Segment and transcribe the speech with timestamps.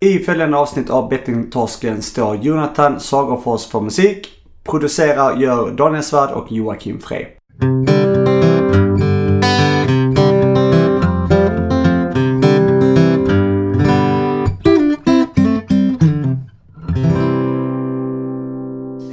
[0.00, 4.28] I följande avsnitt av Bettingtorsken står Jonathan Sagerfors för musik.
[4.64, 7.26] Producerar gör Daniel Svärd och Joakim Frey.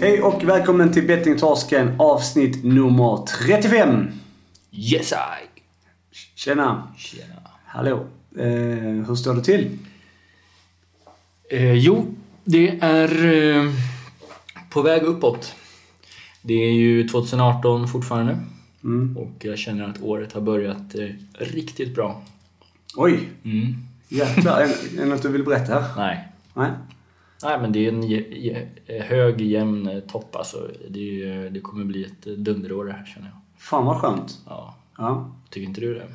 [0.01, 4.07] Hej och välkommen till Bettingtorsken avsnitt nummer 35.
[4.71, 5.15] Yes I!
[6.35, 6.93] Tjena!
[6.97, 7.41] Tjena.
[7.65, 8.05] Hallå!
[8.37, 8.45] Eh,
[9.07, 9.77] hur står det till?
[11.49, 13.71] Eh, jo, det är eh,
[14.69, 15.55] på väg uppåt.
[16.41, 18.37] Det är ju 2018 fortfarande.
[18.83, 19.17] Mm.
[19.17, 22.21] Och jag känner att året har börjat eh, riktigt bra.
[22.95, 23.29] Oj!
[23.43, 23.75] Mm.
[24.09, 25.85] Jäklar, är är det något du vill berätta?
[25.97, 26.27] Nej.
[26.53, 26.71] Nej?
[27.43, 28.27] Nej, men det är en je-
[28.87, 30.69] je- hög, jämn eh, topp alltså.
[30.89, 33.37] Det, är, ju- det kommer bli ett eh, dunderår det här känner jag.
[33.57, 34.37] Fan vad skönt.
[34.45, 34.75] Ja.
[34.97, 35.35] Ja.
[35.49, 36.07] Tycker inte du det?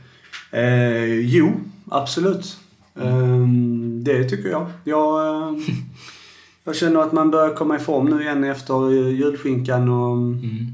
[0.60, 1.52] Eh, jo,
[1.88, 2.58] absolut.
[2.94, 3.46] Eh,
[4.02, 4.66] det tycker jag.
[4.84, 5.54] Jag, eh,
[6.64, 10.66] jag känner att man börjar komma i form nu igen efter eh, julskinkan och Mm.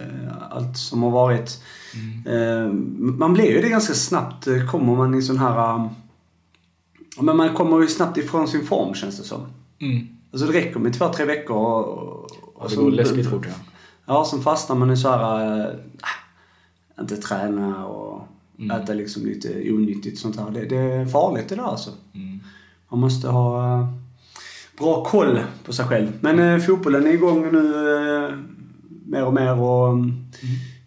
[0.00, 1.62] eh, allt som har varit.
[1.94, 2.66] Mm.
[2.66, 2.72] Eh,
[3.18, 4.46] man blir ju det ganska snabbt.
[4.46, 5.74] eh, Kommer man i sån här...
[5.74, 5.86] eh,
[7.20, 9.40] men man kommer ju snabbt ifrån sin form känns det som.
[9.80, 10.06] Mm.
[10.32, 11.88] Alltså det räcker med två, tre veckor och...
[11.88, 12.30] och
[12.60, 13.54] Ja, det går läskigt fort ja.
[14.06, 15.60] Ja, sen fastnar man i så här...
[15.60, 15.74] Äh,
[17.00, 18.09] inte träna och
[18.60, 18.80] Mm.
[18.80, 20.50] äta liksom lite onyttigt sånt här.
[20.50, 21.90] Det, det är farligt det där alltså.
[22.14, 22.40] Mm.
[22.88, 23.88] Man måste ha äh,
[24.78, 26.08] bra koll på sig själv.
[26.20, 27.94] Men äh, fotbollen är igång nu
[28.26, 28.36] äh,
[29.06, 30.12] mer och mer och mm.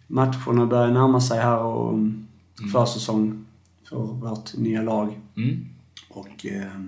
[0.06, 2.26] matcherna börjar närma sig här och mm.
[2.72, 3.44] försäsong
[3.88, 5.18] för vårt nya lag.
[5.36, 5.66] Mm.
[6.08, 6.46] Och...
[6.46, 6.80] Eh,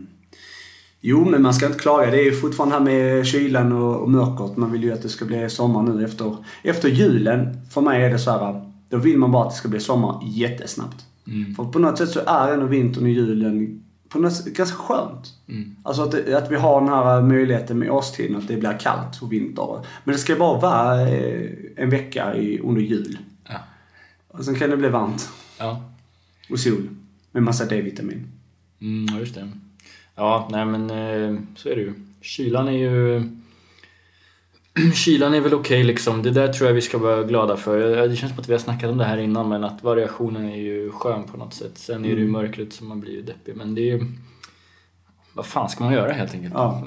[1.00, 2.10] jo, men man ska inte klaga.
[2.10, 4.56] Det är fortfarande här med kylan och, och mörkret.
[4.56, 7.66] Man vill ju att det ska bli sommar nu efter, efter julen.
[7.70, 10.20] För mig är det så här, då vill man bara att det ska bli sommar
[10.24, 11.06] jättesnabbt.
[11.26, 11.54] Mm.
[11.54, 15.34] För på något sätt så är ändå vintern och julen på något sätt ganska skönt.
[15.48, 15.76] Mm.
[15.82, 19.22] Alltså att, det, att vi har den här möjligheten med årstiden, att det blir kallt
[19.22, 19.80] och vinter.
[20.04, 23.18] Men det ska bara vara eh, en vecka i, under jul.
[23.48, 23.58] Ja.
[24.28, 25.28] Och sen kan det bli varmt
[25.58, 25.82] Ja.
[26.50, 26.88] och sol
[27.32, 28.26] med massa D-vitamin.
[28.80, 29.48] Mm, just det.
[30.14, 31.94] Ja, nej men eh, så är det ju.
[32.20, 33.30] Kylan är ju...
[34.94, 36.22] Kylan är väl okej liksom.
[36.22, 38.08] Det där tror jag vi ska vara glada för.
[38.08, 40.56] Det känns som att vi har snackat om det här innan men att variationen är
[40.56, 41.78] ju skön på något sätt.
[41.78, 44.06] Sen är det ju mörkret som man blir ju deppig men det är ju...
[45.32, 46.54] Vad fan ska man göra helt enkelt?
[46.54, 46.84] Ja.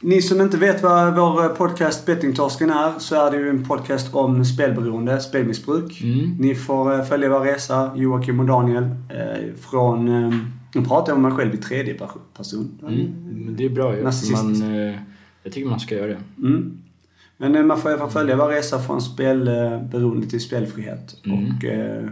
[0.00, 4.14] Ni som inte vet vad vår podcast Bettingtorsken är så är det ju en podcast
[4.14, 6.00] om spelberoende, spelmissbruk.
[6.02, 6.36] Mm.
[6.38, 10.08] Ni får eh, följa vår resa, Joakim och Daniel, eh, från...
[10.08, 10.34] Eh,
[10.74, 12.78] nu pratar jag om mig själv i tredje per- person.
[12.82, 13.14] Mm.
[13.44, 14.02] Men det är bra ju.
[14.32, 14.94] Man, eh,
[15.42, 16.18] jag tycker man ska göra det.
[16.38, 16.78] Mm.
[17.40, 21.16] Men eh, man får i alla fall följa vår resa från spelberoende till spelfrihet.
[21.24, 21.44] Mm.
[21.56, 22.10] Och eh,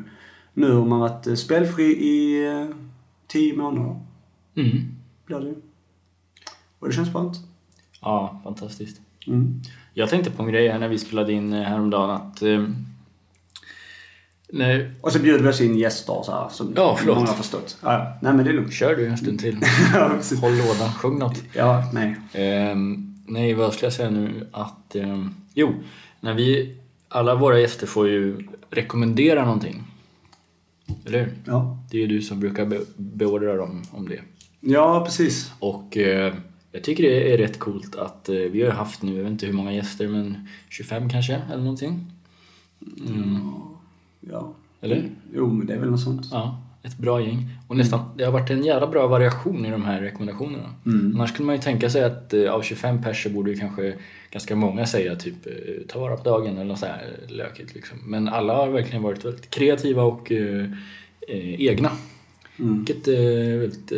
[0.55, 2.67] nu har man varit eh, spelfri i eh,
[3.27, 4.01] tio månader.
[4.57, 4.71] Mm.
[5.27, 5.55] Blir det.
[6.79, 7.37] Och det känns skönt.
[8.01, 9.01] Ja, fantastiskt.
[9.27, 9.61] Mm.
[9.95, 12.43] Jag tänkte på en grej här när vi spelade in eh, häromdagen att...
[12.43, 12.65] Eh,
[14.53, 17.17] när, Och så bjuder vi oss in gäster så här, som Ja, förlåt.
[17.17, 17.79] många har förstått.
[17.83, 18.19] Ja.
[18.23, 18.73] Nej men det är lugnt.
[18.73, 19.59] Kör du en stund till.
[19.95, 20.11] Ja.
[20.41, 21.43] Håll lådan, sjung något.
[21.53, 22.17] Ja, nej.
[22.33, 24.47] Ehm, nej, vad ska jag säga nu?
[24.53, 25.75] Att, ehm, jo,
[26.21, 26.77] när vi,
[27.09, 29.83] alla våra gäster får ju rekommendera någonting.
[31.07, 31.35] Eller hur?
[31.45, 31.79] Ja.
[31.91, 34.21] Det är ju du som brukar be, beordra dem om det.
[34.61, 35.53] Ja, precis.
[35.59, 36.35] Och eh,
[36.73, 39.47] jag tycker det är rätt coolt att eh, vi har haft nu, jag vet inte
[39.47, 42.13] hur många gäster, men 25 kanske eller någonting.
[43.09, 43.51] Mm.
[44.21, 44.55] Ja.
[44.81, 45.11] Eller?
[45.35, 46.27] Jo, men det är väl något sånt.
[46.31, 47.49] Ja, ett bra gäng.
[47.69, 50.75] Och nästan, det har varit en jävla bra variation i de här rekommendationerna.
[50.87, 51.13] Mm.
[51.15, 53.95] Annars kunde man ju tänka sig att eh, av 25 pers så borde ju kanske
[54.31, 55.53] ganska många säga typ eh,
[55.89, 57.99] ta vara på dagen eller något så här lökigt liksom.
[58.05, 60.65] Men alla har verkligen varit väldigt kreativa och eh,
[61.29, 61.91] eh, egna.
[62.59, 62.77] Mm.
[62.77, 63.93] Vilket är väldigt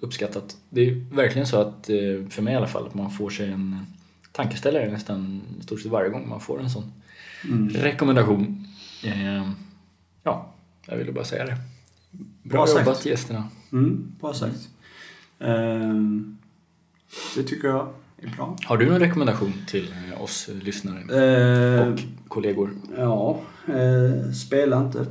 [0.00, 0.56] uppskattat.
[0.70, 1.86] Det är verkligen så att,
[2.30, 3.86] för mig i alla fall, att man får sig en
[4.32, 6.92] tankeställare nästan i stort sett varje gång man får en sån
[7.44, 7.68] Mm.
[7.68, 8.66] rekommendation.
[10.22, 10.52] Ja,
[10.86, 11.56] jag ville bara säga det.
[12.10, 12.86] Bra, Bra sagt.
[12.86, 13.44] jobbat gästerna.
[13.72, 14.68] Mm, bra sagt.
[15.38, 16.36] Ehm,
[17.36, 18.56] det tycker jag är bra.
[18.64, 22.70] Har du någon rekommendation till eh, oss eh, lyssnare Ehm, och kollegor?
[22.96, 25.06] Ja, eh, spela inte.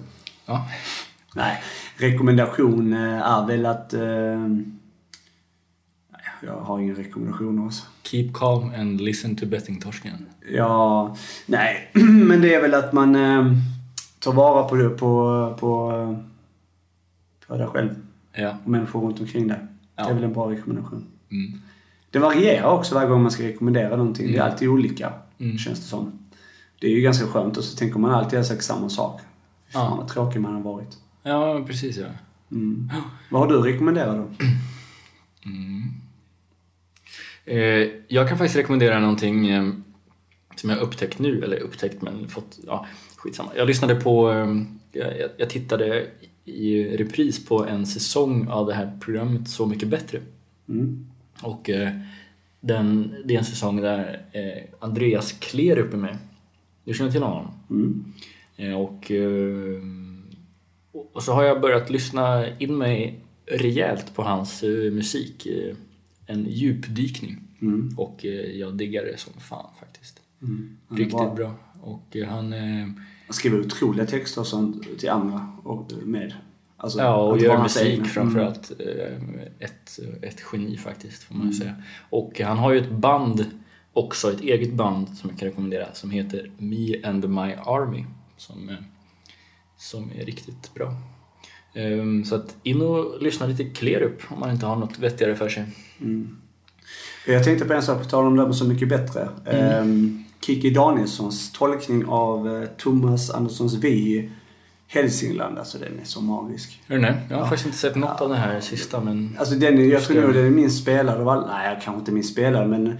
[0.45, 0.67] Ja.
[1.35, 1.63] Nej,
[1.97, 3.93] rekommendation eh, är väl att...
[3.93, 4.47] Eh,
[6.43, 7.83] jag har ingen rekommendation alltså.
[8.03, 10.25] Keep calm and listen to bettingtorsken.
[10.51, 11.89] Ja, nej,
[12.27, 13.53] men det är väl att man eh,
[14.19, 16.15] tar vara på på, på,
[17.49, 17.95] på dig själv
[18.33, 18.57] Ja.
[18.63, 19.57] och människor runt omkring dig.
[19.57, 20.09] Det Ja.
[20.09, 21.05] är väl en bra rekommendation.
[21.31, 21.61] Mm.
[22.11, 24.27] Det varierar också varje gång man ska rekommendera någonting.
[24.27, 24.51] Det är Mm.
[24.51, 25.57] alltid olika, Mm.
[25.57, 26.11] känns det som.
[26.81, 29.21] Det är ju ganska skönt och så tänker man alltid exakt samma sak.
[29.67, 29.95] Fy Fan Ja.
[29.95, 30.97] vad tråkig man har varit.
[31.23, 32.05] Ja, precis ja.
[32.51, 32.91] Mm.
[33.31, 34.45] Vad har du rekommenderat då?
[35.45, 35.83] Mm.
[37.45, 39.69] Eh, jag kan faktiskt rekommendera någonting eh,
[40.55, 42.85] som jag upptäckt nu, eller upptäckt men fått, ja
[43.15, 43.49] skitsamma.
[43.55, 44.55] Jag lyssnade på, eh,
[44.91, 46.07] jag, jag tittade
[46.49, 50.21] i repris på en säsong av det här programmet Så mycket bättre.
[50.69, 51.07] Mm.
[51.41, 51.91] Och eh,
[52.59, 56.17] den, det är en säsong där eh, Andreas Klerup är med.
[56.83, 57.51] Du känner till honom?
[57.69, 58.13] Mm.
[58.57, 59.81] Eh, och, eh,
[61.13, 65.45] och så har jag börjat lyssna in mig rejält på hans eh, musik.
[65.45, 65.75] Eh,
[66.25, 67.37] en djupdykning.
[67.61, 67.93] Mm.
[67.97, 70.21] Och jag diggar det som fan faktiskt.
[70.41, 70.77] Mm.
[70.89, 71.55] Riktigt bra.
[71.81, 72.53] Och han...
[73.29, 76.33] Han skriver otroliga texter och sånt till andra och med.
[76.77, 78.05] Alltså, Ja, och gör musik egna.
[78.05, 78.71] framförallt.
[78.79, 79.13] Eh,
[79.59, 81.59] Ett, ett geni faktiskt, får man ju Mm.
[81.59, 81.75] säga.
[82.09, 83.45] Och han har ju ett band
[83.93, 88.05] också, ett eget band som jag kan rekommendera som heter Me and My Army.
[88.37, 88.75] Som, eh,
[89.77, 90.93] som är riktigt bra.
[91.73, 95.49] Ehm, Så att in och lyssna lite Klerup om man inte har något vettigare för
[95.49, 95.65] sig.
[96.01, 96.37] Mm.
[97.27, 99.29] Jag tänkte på en sak, på tal om det med Så mycket bättre.
[99.45, 104.29] Ehm, Kiki Danielssons tolkning av eh, Thomas Anderssons i
[104.87, 106.81] Hälsingland, alltså den är så magisk.
[106.87, 107.13] Är det nej?
[107.29, 109.35] Jag har faktiskt inte sett något av det här sista men...
[109.39, 111.47] Alltså den är, jag tror nog den är minst spelad av alla.
[111.47, 112.97] Nej, jag kanske inte minst spelad men...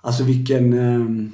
[0.00, 0.72] Alltså vilken...
[0.72, 1.28] eh,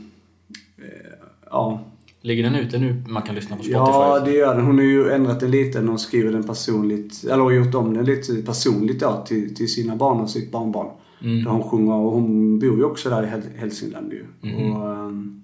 [1.50, 1.84] ja.
[2.20, 3.04] Ligger den ute nu?
[3.06, 3.80] Man kan lyssna på Spotify?
[3.82, 4.64] Ja, det gör den.
[4.64, 7.24] Hon har ju ändrat den lite när hon skriver den personligt.
[7.24, 10.90] Eller har gjort om den lite personligt då till, till sina barn och sitt barnbarn.
[11.20, 11.44] Mm.
[11.44, 14.26] Där hon sjunger och hon bor ju också där i Häl- Hälsingland ju.
[14.40, 14.54] Mhm.
[14.72, 15.42] Och, ehm,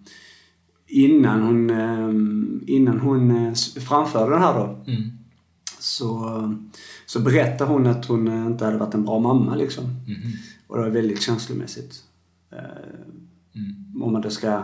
[0.86, 3.54] innan hon, ehm, innan hon eh,
[3.88, 5.10] framförde den här då Mm.
[5.78, 6.54] så,
[7.06, 9.84] så berättade hon att hon eh, inte hade varit en bra mamma liksom.
[9.84, 10.32] Mhm.
[10.66, 11.94] Och det var väldigt känslomässigt.
[12.52, 12.58] Eh,
[13.54, 14.02] Mm.
[14.02, 14.62] om man då ska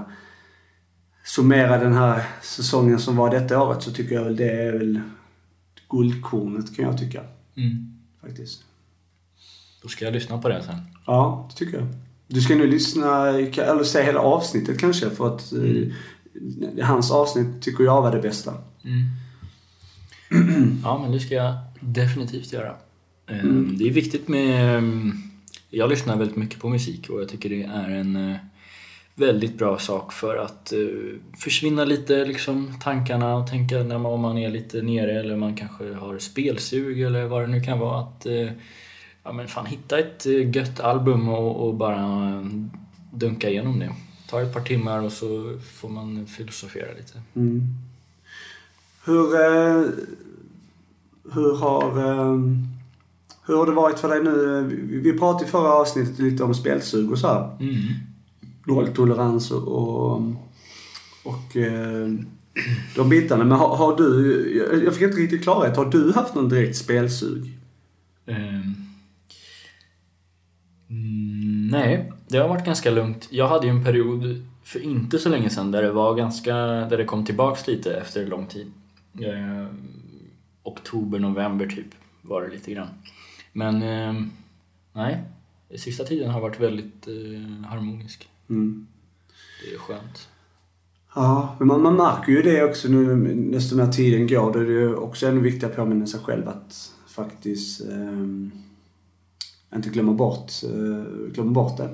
[1.24, 5.00] summera den här säsongen som var detta året så tycker jag väl det är väl
[5.90, 7.22] guldkornet kan jag tycka.
[7.56, 7.98] Mm.
[8.20, 8.64] Faktiskt.
[9.82, 10.76] Då ska jag lyssna på det sen.
[11.06, 11.86] Ja, det tycker jag.
[12.26, 17.84] Du ska nu lyssna, eller se hela avsnittet kanske för att eh, hans avsnitt tycker
[17.84, 18.54] jag var det bästa.
[18.84, 19.04] Mm.
[20.84, 22.74] ja, men det ska jag definitivt göra.
[23.30, 23.76] Eh, Mm.
[23.78, 24.76] Det är viktigt med...
[24.76, 24.82] eh,
[25.70, 28.36] Jag lyssnar väldigt mycket på musik och jag tycker det är en eh,
[29.14, 30.72] väldigt bra sak för att
[31.38, 35.56] försvinna lite liksom tankarna och tänka när man, om man är lite nere eller man
[35.56, 38.00] kanske har spelsug eller vad det nu kan vara.
[38.00, 38.26] Att
[39.24, 42.46] ja, men fan, hitta ett eh, gött album och, och bara eh,
[43.12, 43.90] dunka igenom det.
[44.30, 47.22] Ta ett par timmar och så får man filosofera lite.
[47.34, 47.62] Mm.
[49.04, 49.84] Hur, eh,
[51.32, 52.38] hur har eh,
[53.46, 54.62] hur har det varit för dig nu?
[55.02, 57.56] Vi- pratade i förra avsnittet lite om spelsug och så här.
[57.60, 57.74] Mm.
[58.66, 60.22] Nolltolerans och, och,
[61.24, 62.08] och eh,
[62.96, 63.44] de bitarna.
[63.44, 65.76] Men har, har du, jag- fick inte riktigt klarhet.
[65.76, 67.58] Har du haft någon direkt spelsug?
[68.26, 68.74] Ehm.
[71.70, 73.28] Nej, det har varit ganska lugnt.
[73.30, 76.98] Jag hade ju en period för inte så länge sedan där det var ganska, där
[76.98, 78.72] det kom tillbaks lite efter lång tid.
[79.24, 79.68] Ehm,
[80.62, 81.86] oktober, november typ
[82.22, 82.88] var det lite grann.
[83.52, 84.30] Men ehm,
[84.92, 85.22] nej,
[85.76, 88.28] sista tiden har varit väldigt eh, harmonisk.
[88.50, 88.86] Mm.
[89.64, 90.28] Det är skönt.
[91.14, 94.52] Ja, men man, man märker ju det också nu desto mer tiden går.
[94.52, 98.52] Då är det ju också ännu viktigare att påminna sig själv att faktiskt ehm,
[99.76, 101.88] inte glömma bort, eh, glömma bort det.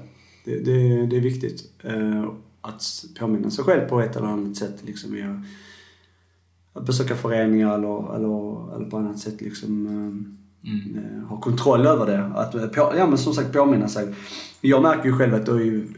[0.44, 1.06] Det, det.
[1.06, 1.72] det är viktigt.
[1.82, 2.24] Eh,
[2.60, 2.82] att
[3.18, 4.76] påminna sig själv på ett eller annat sätt.
[4.86, 10.98] Liksom, att- att besöka föreningar eller, eller, eller på annat sätt liksom, ehm, Mm.
[11.04, 12.24] eh, ha kontroll över det.
[12.24, 14.14] Att, eh, på, ja men som sagt påminna sig.
[14.60, 15.88] Jag märker ju själv att det är ju,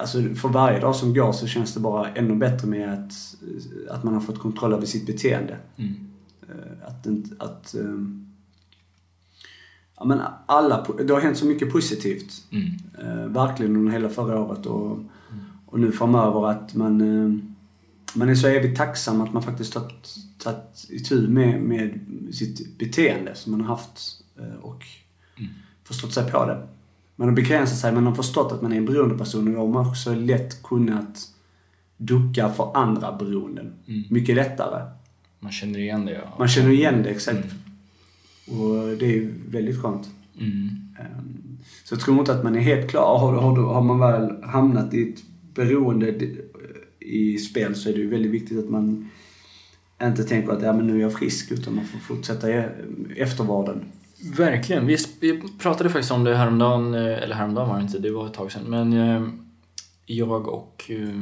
[0.00, 3.12] alltså, för varje dag som går så känns det bara ännu bättre med att,
[3.90, 5.56] att man har fått kontroll över sitt beteende.
[5.76, 5.94] Mm.
[6.48, 7.06] Eh, Att,
[7.38, 8.26] att ehm,
[9.98, 12.44] ja, men alla, det har hänt så mycket positivt.
[12.50, 12.66] Mm.
[13.02, 14.98] Eh, verkligen under hela förra året och,
[15.66, 17.38] och nu framöver att man, eh,
[18.14, 22.00] man är så evigt tacksam att man faktiskt tagit, tagit itu med, med
[22.32, 24.00] sitt beteende som man har haft
[24.38, 24.84] eh, och
[25.38, 25.50] Mm.
[25.84, 26.66] förstått sig på det.
[27.16, 29.68] Man har begränsat sig, man har förstått att man är en beroendeperson och då har
[29.68, 31.28] man också lätt kunnat
[31.96, 33.72] ducka för andra beroenden.
[33.86, 34.04] Mm.
[34.10, 34.90] Mycket lättare.
[35.40, 36.12] Man känner igen det.
[36.12, 36.34] Ja.
[36.38, 37.36] Man känner igen det exakt.
[37.44, 37.56] Mm.
[38.46, 40.08] Och det är väldigt skönt.
[40.40, 40.68] Mm.
[41.00, 43.18] Ehm, Så jag tror inte att man är helt klar.
[43.18, 45.22] Har, har, har man väl hamnat i ett
[45.54, 46.40] beroende di-
[47.00, 49.10] i spel så är det ju väldigt viktigt att man
[50.02, 52.64] inte tänker att ja, men nu är jag frisk utan man får fortsätta i
[53.16, 53.84] eftervården.
[54.36, 54.86] Verkligen.
[54.86, 54.96] Vi,
[55.58, 58.52] pratade faktiskt om det häromdagen, eh, eller häromdagen var det inte, det var ett tag
[58.52, 58.62] sedan.
[58.68, 59.28] Men eh,
[60.06, 61.14] jag och eh,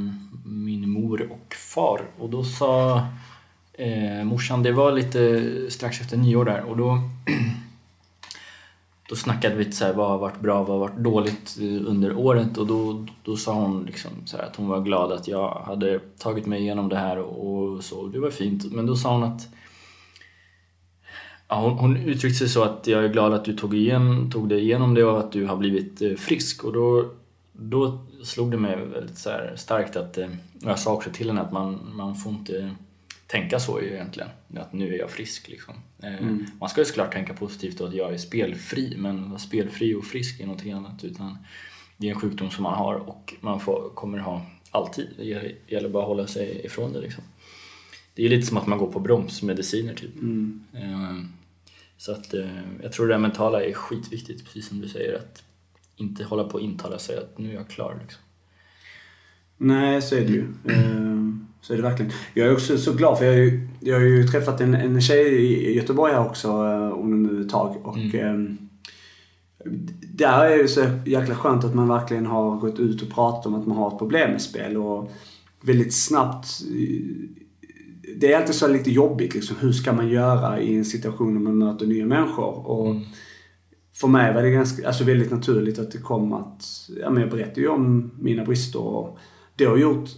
[0.44, 2.00] min mor och far.
[2.18, 3.06] Och då sa
[3.72, 6.98] eh, morsan, det var lite strax efter nyår där och då
[9.08, 12.16] då snackade vi så här, vad har varit bra, vad har varit dåligt eh, under
[12.16, 15.50] året och då, då sa hon liksom så här, att hon var glad att jag
[15.50, 18.06] hade tagit mig igenom det här och så.
[18.06, 18.72] Det var fint.
[18.72, 19.48] Men då sa hon att
[21.48, 24.48] Ja, hon, hon uttryckte sig så att jag är glad att du tog, igen, tog
[24.48, 26.64] dig igenom det och att du har blivit eh, frisk.
[26.64, 27.10] Och då,
[27.52, 30.24] då slog det mig väldigt så här starkt att, och
[30.60, 32.70] jag sa också till henne att man, man får inte
[33.32, 35.48] tänka så egentligen, att nu är jag frisk.
[35.48, 35.74] Liksom.
[36.02, 36.46] Eh, Mm.
[36.60, 40.40] Man ska ju såklart tänka positivt och att jag är spelfri, men spelfri och frisk
[40.40, 41.04] är någonting annat.
[41.04, 41.38] Utan
[41.96, 45.08] det är en sjukdom som man har och man får, kommer ha alltid.
[45.16, 45.24] Det
[45.68, 47.00] gäller- bara att hålla sig ifrån det.
[47.00, 47.24] Liksom.
[48.14, 50.14] Det är lite som att man går på bromsmediciner typ.
[50.14, 50.64] Mm.
[50.74, 51.24] Eh,
[51.96, 55.16] Så att eh, jag tror det mentala är skitviktigt, precis som du säger.
[55.18, 55.42] Att
[55.96, 57.98] inte hålla på och intala sig att nu är jag klar.
[58.02, 58.22] Liksom.
[59.56, 60.46] Nej, så är det ju.
[61.60, 62.12] Så är det verkligen.
[62.34, 65.00] Jag är också så glad för jag har ju, jag har ju träffat en, en
[65.00, 67.76] tjej i Göteborg här också eh, under nu ett tag.
[67.82, 68.58] Och mm.
[70.14, 73.54] där är det så jäkla skönt att man verkligen har gått ut och pratat om
[73.54, 74.76] att man har ett problem med spel.
[74.76, 75.12] Och
[75.60, 77.42] väldigt snabbt eh,
[78.16, 79.56] det är alltid så lite jobbigt liksom.
[79.60, 82.66] Hur ska man göra i en situation när man möter nya människor?
[82.66, 82.96] Och
[83.94, 86.64] för mig var det ganska, alltså väldigt naturligt att det kom att,
[87.00, 89.18] ja men jag berättade ju om mina brister och
[89.56, 90.08] det har gjort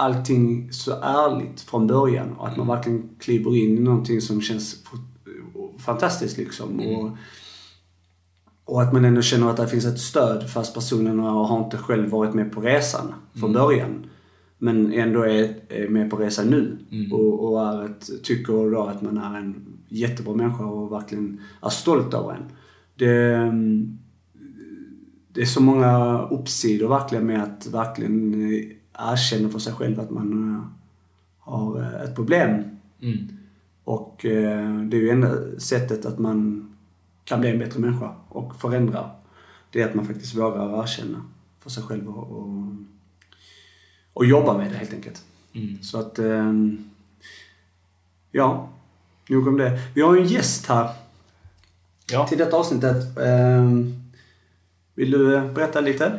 [0.00, 4.84] allting så ärligt från början och att man verkligen kliver in i någonting som känns
[5.78, 6.80] fantastiskt liksom.
[6.80, 7.10] Och,
[8.64, 12.10] och att man ändå känner att det finns ett stöd fast personen har inte själv
[12.10, 14.06] varit med på resan från början.
[14.58, 16.78] Men ändå är, är med på resan nu.
[17.12, 21.68] Och, och är ett, tycker då att man är en jättebra människa och verkligen är
[21.68, 22.42] stolt över en.
[22.94, 23.98] Det, mm,
[25.32, 30.54] det är så många uppsidor verkligen med att verkligen erkänna för sig själv att man
[30.56, 30.62] eh,
[31.38, 32.64] har eh, ett problem.
[33.02, 33.28] Mm.
[33.84, 36.66] Och eh, det är ju enda sättet att man
[37.24, 39.10] kan bli en bättre människa och förändra.
[39.70, 41.24] Det är att man faktiskt vågar erkänna
[41.60, 42.66] för sig själv och, och,
[44.12, 45.24] och jobba med det helt enkelt.
[45.52, 45.82] Mm.
[45.82, 46.52] Så att, eh,
[48.30, 48.68] ja,
[49.28, 49.80] nog om det.
[49.94, 50.90] Vi har ju en gäst här
[52.12, 52.26] Ja.
[52.26, 53.18] till detta avsnittet.
[53.18, 53.70] Eh,
[54.94, 56.18] vill du berätta lite?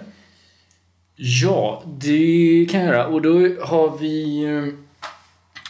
[1.23, 3.07] Ja, det kan jag göra.
[3.07, 3.31] Och då
[3.65, 4.43] har vi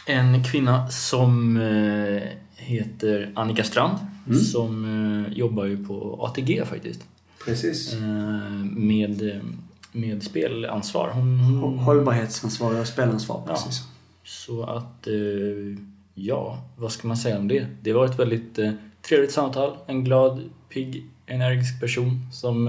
[0.06, 2.22] eh, en kvinna som eh,
[2.56, 3.98] heter Annika Strand.
[4.52, 4.84] Som
[5.26, 7.00] eh, jobbar ju på ATG faktiskt.
[7.44, 7.94] Precis.
[8.70, 9.40] Med,
[9.92, 11.10] med spelansvar.
[11.14, 13.52] Hon, hon, Hållbarhetsansvarig och spelansvar, Ja.
[13.54, 13.82] precis.
[14.24, 15.08] Så att,
[16.14, 17.66] ja, vad ska man säga om det?
[17.82, 18.58] Det var ett väldigt
[19.08, 19.76] trevligt samtal.
[19.86, 22.68] En glad, pigg, energisk person som,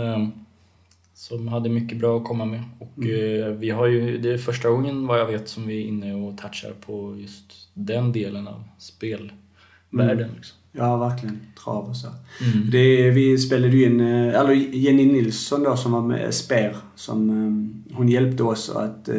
[1.23, 2.63] som hade mycket bra att komma med.
[2.79, 5.87] Och eh, vi har ju, det är första gången vad jag vet som vi är
[5.87, 10.29] inne och touchar på just den delen av spelvärlden.
[10.35, 10.57] Liksom.
[10.71, 11.39] Ja, verkligen.
[11.63, 12.07] Trav och så.
[12.07, 12.69] Mm.
[12.71, 17.29] Det, vi spelade ju in, eh, eller Jenny Nilsson då som var med Sper, som
[17.29, 19.09] eh, hon hjälpte oss att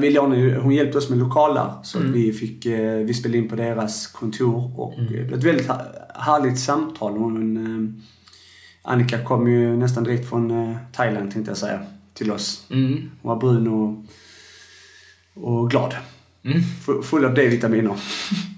[0.00, 2.66] vi lånade, hon hjälpte oss med lokaler så att vi fick,
[3.06, 5.70] vi spelade in på deras kontor och det var ett väldigt
[6.14, 7.12] härligt samtal.
[7.16, 8.02] Hon,
[8.90, 11.80] Annika kom ju nästan direkt från eh, Thailand tänkte jag säga,
[12.14, 12.66] till oss.
[12.70, 13.10] Mm.
[13.22, 14.04] Hon var brun och,
[15.44, 15.94] och glad.
[16.44, 16.60] Mm.
[16.86, 17.96] Fu- Full av D-vitaminer.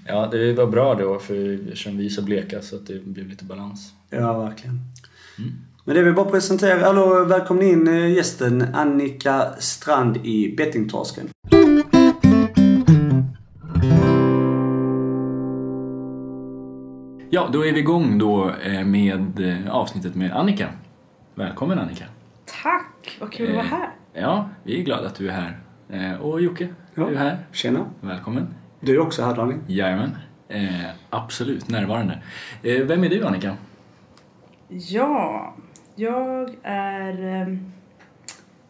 [0.07, 3.27] Ja, det var bra då för eftersom vi är så bleka så att det blev
[3.27, 3.91] lite balans.
[4.09, 4.79] Ja, verkligen.
[5.85, 11.29] Men det vill bara presentera, eller välkomna in eh, gästen Annika Strand i Bettingtorsken.
[17.35, 20.69] Ja, då är vi igång då eh, med eh, avsnittet med Annika.
[21.35, 22.05] Välkommen Annika.
[22.63, 23.89] Tack, vad kul att vara Eh, här.
[24.13, 25.31] Ja, vi är glada att du är
[25.89, 26.19] här.
[26.21, 27.05] Och Jocke, Ja.
[27.05, 27.37] du är här.
[27.51, 27.85] Tjena.
[28.01, 28.47] Välkommen.
[28.79, 29.59] Du är också här Daniel.
[29.67, 30.17] Jajamän.
[31.09, 32.21] Absolut närvarande.
[32.61, 33.57] Vem är du Annika?
[34.67, 35.55] Ja,
[35.95, 37.59] jag är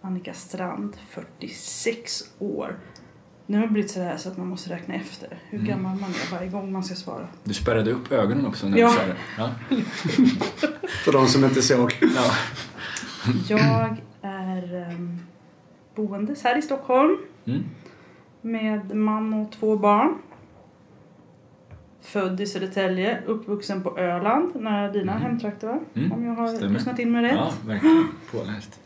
[0.02, 2.76] Annika Strand, 46 år.
[3.54, 5.70] Nu har det blivit sådär så att man måste räkna efter hur Mm.
[5.72, 7.28] gammal man är varje gång man ska svara.
[7.44, 8.88] Du spärrade upp ögonen också när Ja.
[8.88, 9.16] du sa det.
[9.38, 9.50] Ja.
[11.06, 11.98] För de som inte såg.
[12.16, 12.32] ja.
[13.48, 14.98] Jag är eh,
[15.96, 17.64] boendes här i Stockholm Mm.
[18.42, 20.14] med man och två barn.
[22.02, 25.80] Född i Södertälje, uppvuxen på Öland, nära dina hemtrakter va?
[25.96, 26.74] Mm, Om jag har stämmer.
[26.74, 27.34] lyssnat in mig rätt.
[27.36, 28.08] ja, verkligen.
[28.32, 28.80] Påläst.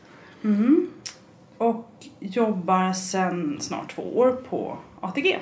[0.44, 0.88] Mm.
[1.58, 5.40] Och jobbar sedan snart två år på ATG.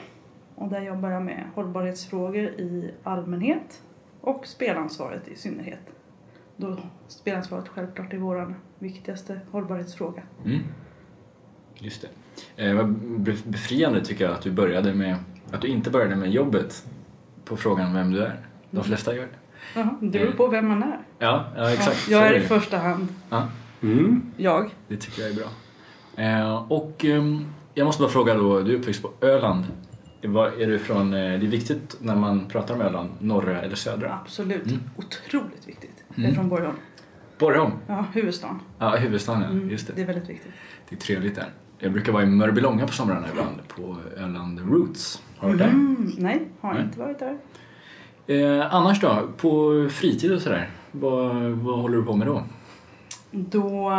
[0.55, 3.81] Och där jobbar jag med hållbarhetsfrågor i allmänhet
[4.21, 5.79] och spelansvaret i synnerhet.
[6.57, 10.21] Då spelansvaret självklart är vår viktigaste hållbarhetsfråga.
[10.45, 10.59] Mm.
[11.79, 12.01] Just
[12.55, 12.65] det.
[12.65, 15.15] Eh, vad be- befriande tycker jag att du började med,
[15.51, 16.85] att du inte började med jobbet
[17.45, 18.39] på frågan vem du är.
[18.71, 19.29] De flesta gör det.
[19.79, 20.99] Jaha, det beror på vem man är.
[21.19, 22.07] Ja, ja exakt.
[22.09, 23.47] Ja, jag är det i första hand Ja,
[23.81, 24.21] Mm.
[24.37, 24.69] jag.
[24.87, 25.47] det tycker jag är bra.
[26.17, 29.63] Eh, och ehm, jag måste bara fråga då, du är uppväxt på Öland.
[30.23, 33.75] Var är du från, eh, det är viktigt när man pratar om Öland, norra eller
[33.75, 34.19] södra?
[34.23, 34.65] Absolut.
[34.67, 34.79] Mm.
[34.95, 36.03] Otroligt viktigt.
[36.09, 36.35] Jag är Mm.
[36.35, 36.75] från Borgholm.
[37.39, 37.71] Borgholm?
[37.87, 38.59] Ja, huvudstaden.
[38.79, 39.49] Ja, huvudstaden ja.
[39.49, 39.93] Mm, Just det.
[39.95, 40.51] Det är väldigt viktigt.
[40.89, 41.49] Det är trevligt där.
[41.79, 45.21] Jag brukar vara i Mörbylånga på somrarna ibland, på Öland Roots.
[45.37, 45.73] Har du varit där?
[45.73, 46.83] Mm, nej, har Nej.
[46.83, 47.37] inte varit där.
[48.27, 52.43] Eh, annars då, på fritid och sådär, vad, vad håller du på med då?
[53.31, 53.91] Då...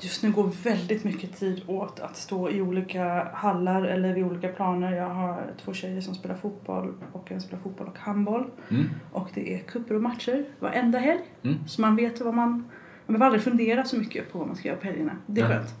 [0.00, 4.48] Just nu går väldigt mycket tid åt att stå i olika hallar eller vid olika
[4.48, 4.92] planer.
[4.92, 8.50] Jag har två tjejer som spelar fotboll och en spelar fotboll och handboll.
[8.70, 8.90] Mm.
[9.12, 11.20] Och det är kupper och matcher varenda helg.
[11.42, 11.68] Mm.
[11.68, 12.70] Så man vet vad man...
[13.06, 15.16] Man behöver aldrig fundera så mycket på vad man ska göra på helgerna.
[15.26, 15.74] Det är skönt.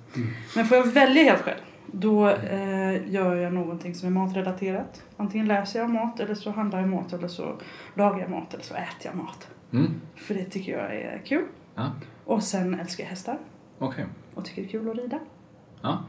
[0.56, 5.02] Men får jag välja helt själv, då eh, gör jag någonting som är matrelaterat.
[5.16, 7.58] Antingen läser jag mat, eller så handlar jag mat, eller så
[7.94, 9.48] lagar jag mat, eller så äter jag mat.
[9.72, 9.90] Mm.
[10.16, 11.44] För det tycker jag är kul.
[11.74, 11.92] Ja,
[12.24, 13.38] Och sen älskar jag hästar
[13.82, 14.04] okej.
[14.34, 15.18] och tycker det är kul att rida.
[15.82, 16.02] Ja.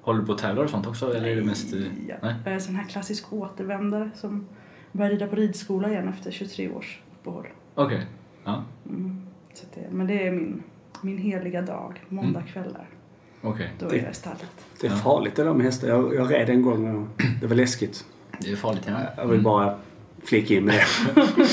[0.00, 1.72] Håller du på och tävlar och sånt också eller är det mest...
[2.08, 2.14] Ja.
[2.22, 2.34] Nej.
[2.44, 4.46] Jag är en sån här klassisk återvändare som
[4.92, 7.46] börjar rida på ridskola igen efter 23 års uppehåll.
[7.74, 8.06] Okej.
[8.44, 9.26] Ja, Mm.
[9.54, 10.62] Så det, men det är min,
[11.02, 12.88] min heliga dag, måndagkvällar.
[13.42, 13.70] okej.
[13.78, 14.66] Då är jag i stallet.
[14.80, 15.88] Det är farligt det där med hästar.
[15.88, 18.04] Jag, jag red en gång och det var läskigt.
[18.40, 18.94] Det är farligt ja.
[19.16, 19.78] Jag vill bara
[20.24, 20.86] flika in med det.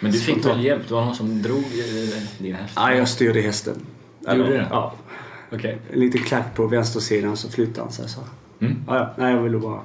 [0.00, 0.88] Men du fick väl hjälp?
[0.88, 2.72] Det var någon som drog eh, din häst?
[2.76, 3.86] Ja, jag styrde hästen.
[4.30, 4.66] Du gjorde det?
[4.70, 4.92] Ja.
[5.52, 5.78] Okej.
[5.92, 8.20] En liten klack på vänstersidan så flyttade han sig så.
[8.60, 8.76] Mm.
[8.86, 9.10] Ja, ja.
[9.16, 9.80] Nej, jag ville bara...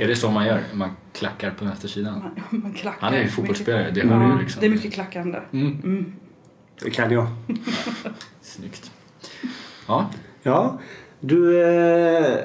[0.00, 0.60] Är det så man gör?
[0.72, 2.12] Man klackar på vänstersidan?
[2.50, 2.98] Man, man klackar.
[3.00, 4.60] Han är ju fotbollsspelare, det Ja, hör ju liksom.
[4.60, 5.38] det är mycket klackande.
[5.52, 5.78] Mm.
[5.84, 6.12] Mm.
[6.82, 7.26] Det kan jag.
[8.42, 8.90] Snyggt.
[9.86, 10.10] Ja.
[10.42, 10.78] Ja.
[11.20, 12.38] Du, eh,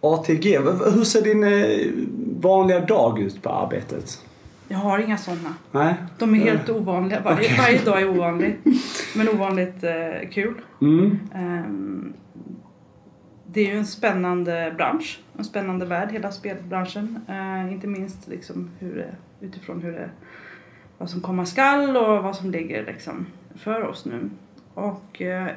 [0.00, 0.58] ATG.
[0.94, 2.06] Hur ser din eh,
[2.40, 4.23] vanliga dag ut på arbetet?
[4.68, 5.54] Jag har inga sådana.
[5.72, 5.94] Nej?
[6.18, 7.20] De är helt ovanliga.
[7.20, 8.58] Varje, varje dag är ovanlig.
[9.16, 10.54] Men ovanligt eh, kul.
[10.80, 11.18] Mm.
[11.34, 12.12] Ehm,
[13.46, 15.20] det är ju en spännande bransch.
[15.38, 17.20] En spännande värld, hela spelbranschen.
[17.28, 19.14] Eh, inte minst liksom hur det,
[19.46, 20.10] utifrån hur det,
[20.98, 24.30] vad som komma skall och vad som ligger liksom för oss nu.
[24.74, 25.50] Och eh,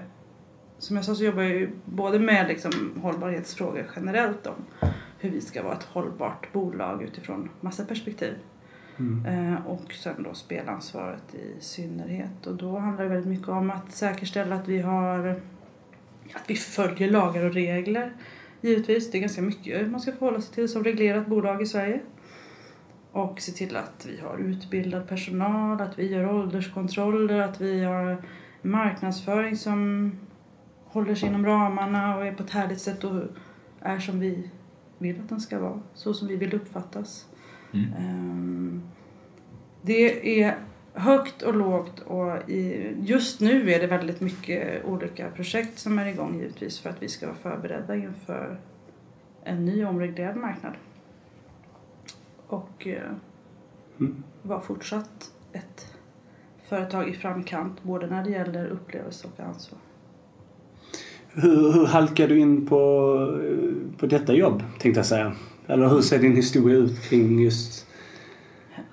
[0.78, 4.90] som jag sa så jobbar jag ju både med liksom hållbarhetsfrågor generellt om
[5.20, 8.34] hur vi ska vara ett hållbart bolag utifrån massa perspektiv.
[9.00, 9.26] Mm.
[9.26, 12.48] Eh, och sen då spelansvaret i synnerhet.
[12.48, 15.42] Och då handlar det väldigt mycket om att säkerställa att vi har
[16.34, 18.14] att vi följer lagar och regler.
[18.62, 22.00] Givetvis, det är ganska mycket man ska förhålla sig till som reglerat bolag i Sverige.
[23.12, 28.24] Och se till att vi har utbildad personal, att vi gör ålderskontroller, att vi har
[28.62, 30.12] marknadsföring som
[30.86, 33.24] håller sig inom ramarna och är på ett härligt sätt och
[33.82, 34.50] är som vi
[34.98, 35.82] vill att den ska vara.
[35.94, 37.26] Så som vi vill uppfattas.
[37.78, 37.94] Mm.
[37.98, 38.82] Ehm,
[39.82, 40.58] Det är
[40.94, 46.06] högt och lågt och i, just nu är det väldigt mycket olika projekt som är
[46.06, 48.60] igång givetvis för att vi ska vara förberedda inför
[49.44, 50.74] en ny omreglerad marknad.
[52.48, 53.02] Och eh,
[54.00, 54.24] Mm.
[54.42, 55.94] vara fortsatt ett
[56.64, 59.80] företag i framkant både när det gäller upplevelse och ansvar.
[61.34, 62.78] Hur, hur halkade du in på,
[63.44, 65.32] eh, på detta jobb, tänkte jag säga?
[65.68, 67.88] Eller hur ser din historia ut kring just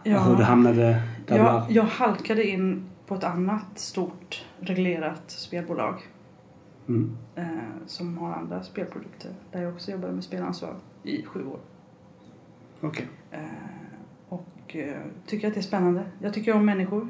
[0.05, 1.75] hur du hamnade där jag, är?
[1.75, 6.03] jag halkade in på ett annat stort reglerat spelbolag
[6.89, 7.17] Mm.
[7.35, 7.47] eh,
[7.87, 11.59] som har andra spelprodukter där jag också jobbade med spelansvar i sju år.
[12.81, 13.09] Okej.
[13.31, 13.41] Eh,
[14.29, 16.05] och eh, tycker att det är spännande.
[16.21, 17.09] Jag tycker om människor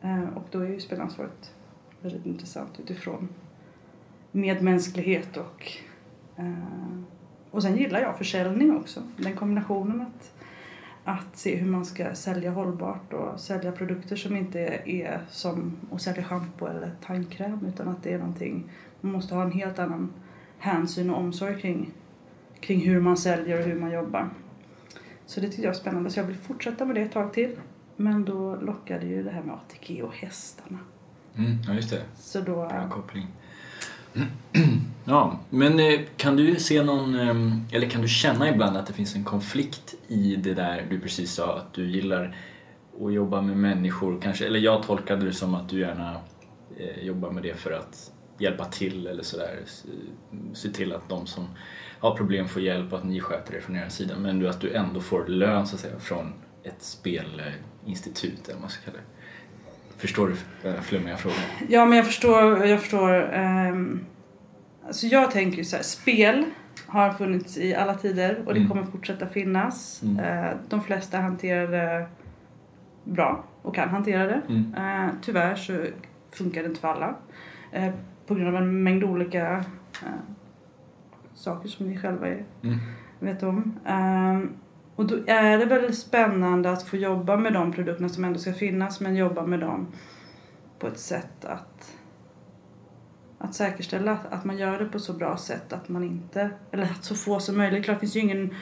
[0.00, 1.54] eh, och då är ju spelansvaret
[2.00, 3.28] väldigt intressant utifrån
[4.32, 5.72] medmänsklighet och
[6.36, 6.98] eh,
[7.52, 9.02] och sen gillar jag försäljning också.
[9.16, 10.32] Den kombinationen att,
[11.04, 16.02] att se hur man ska sälja hållbart och sälja produkter som inte är som att
[16.02, 20.12] sälja schampo eller tandkräm utan att det är någonting man måste ha en helt annan
[20.58, 21.90] hänsyn och omsorg kring,
[22.60, 24.30] kring hur man säljer och hur man jobbar.
[25.26, 27.56] Så det tyckte jag var spännande så jag vill fortsätta med det ett tag till.
[27.96, 30.78] Men då lockade ju det här med ATG och hästarna.
[31.36, 32.02] Mm, ja, just det.
[32.16, 32.54] Så då...
[32.54, 33.26] Bra koppling.
[35.04, 38.92] Ja, men eh, kan du se någon, eh, eller kan du känna ibland att det
[38.92, 42.36] finns en konflikt i det där du precis sa att du gillar
[43.00, 46.16] att jobba med människor kanske, eller jag tolkade det som att du gärna
[46.76, 49.58] eh, jobbar med det för att hjälpa till eller sådär.
[50.52, 51.46] Se- till att de som
[52.00, 54.74] har problem får hjälp och att ni sköter det från er sida men att du
[54.74, 59.21] ändå får lön så att säga från ett spelinstitut eller vad man ska kalla det.
[60.02, 61.38] Förstår du den flummiga frågan?
[61.68, 62.66] Ja, men jag förstår.
[62.66, 64.00] Jag förstår ehm,
[64.86, 66.44] alltså jag tänker ju så här, spel
[66.86, 68.68] har funnits i alla tider och det Mm.
[68.70, 70.02] kommer fortsätta finnas.
[70.02, 70.18] Mm.
[70.24, 72.06] Eh, de flesta hanterar det
[73.04, 73.44] bra.
[73.62, 74.40] och kan hantera det.
[74.48, 74.74] Mm.
[74.74, 75.84] Eh, tyvärr så
[76.32, 77.14] funkar det inte för alla.
[77.72, 77.92] Eh,
[78.26, 79.56] på grund av en mängd olika
[80.02, 80.08] eh,
[81.34, 82.78] saker som ni själva är, Mm.
[83.18, 83.78] vet om.
[84.96, 88.52] Och då är det väl spännande att få jobba med de produkterna som ändå ska
[88.52, 89.86] finnas men jobba med dem
[90.78, 91.96] på ett sätt att
[93.42, 97.04] att säkerställa att, man gör det på så bra sätt att man inte, eller att
[97.04, 97.84] så få som möjligt.
[97.84, 98.54] Klart finns ju ingen,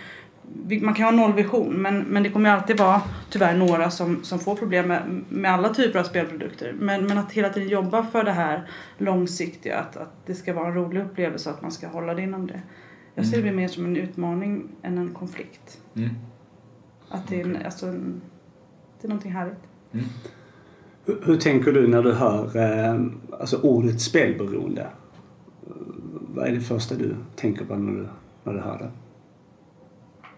[0.83, 4.39] man kan ha nollvision men, men det kommer ju alltid vara tyvärr några som, som
[4.39, 6.73] får problem med, med alla typer av spelprodukter.
[6.79, 10.67] Men, men att hela tiden jobba för det här långsiktiga, att, att det ska vara
[10.67, 12.61] en rolig upplevelse och att man ska hålla det inom det.
[13.21, 15.81] Jag ser det mer som en utmaning än en konflikt.
[15.97, 16.11] Mm.
[17.09, 18.21] Att det är, en, alltså en,
[19.01, 19.63] det är någonting härligt.
[19.93, 20.07] Mm.
[21.05, 23.01] Hur, hur tänker du när du hör eh,
[23.41, 24.87] alltså ordet spelberoende?
[26.35, 28.09] Vad är det första du tänker på när du,
[28.45, 28.91] när du hör det?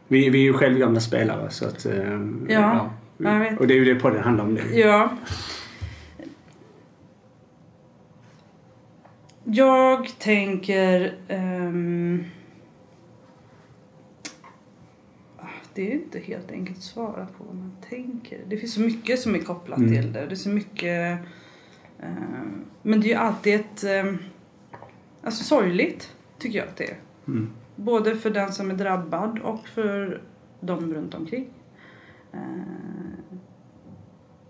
[0.09, 1.87] Vi, vi är ju själv gamla spelare så att...
[1.87, 3.61] Eh, Ja, jag vet.
[3.61, 4.61] Och det är ju det podden handlar om nu.
[4.73, 5.11] Ja.
[9.45, 11.15] Jag tänker...
[11.29, 12.25] ehm,
[15.39, 18.41] ah, det är inte helt enkelt att svara på vad man tänker.
[18.49, 19.93] Det finns så mycket som är kopplat Mm.
[19.93, 20.27] till det.
[20.27, 21.19] Det är så mycket...
[22.01, 23.85] ehm, men det är ju alltid ett...
[24.05, 24.19] Um,
[25.23, 26.97] alltså sorgligt, tycker jag att det är.
[27.27, 27.51] Mm.
[27.77, 30.23] Både för den som är drabbad och för
[30.61, 31.49] de runt omkring.
[32.33, 33.39] Eh,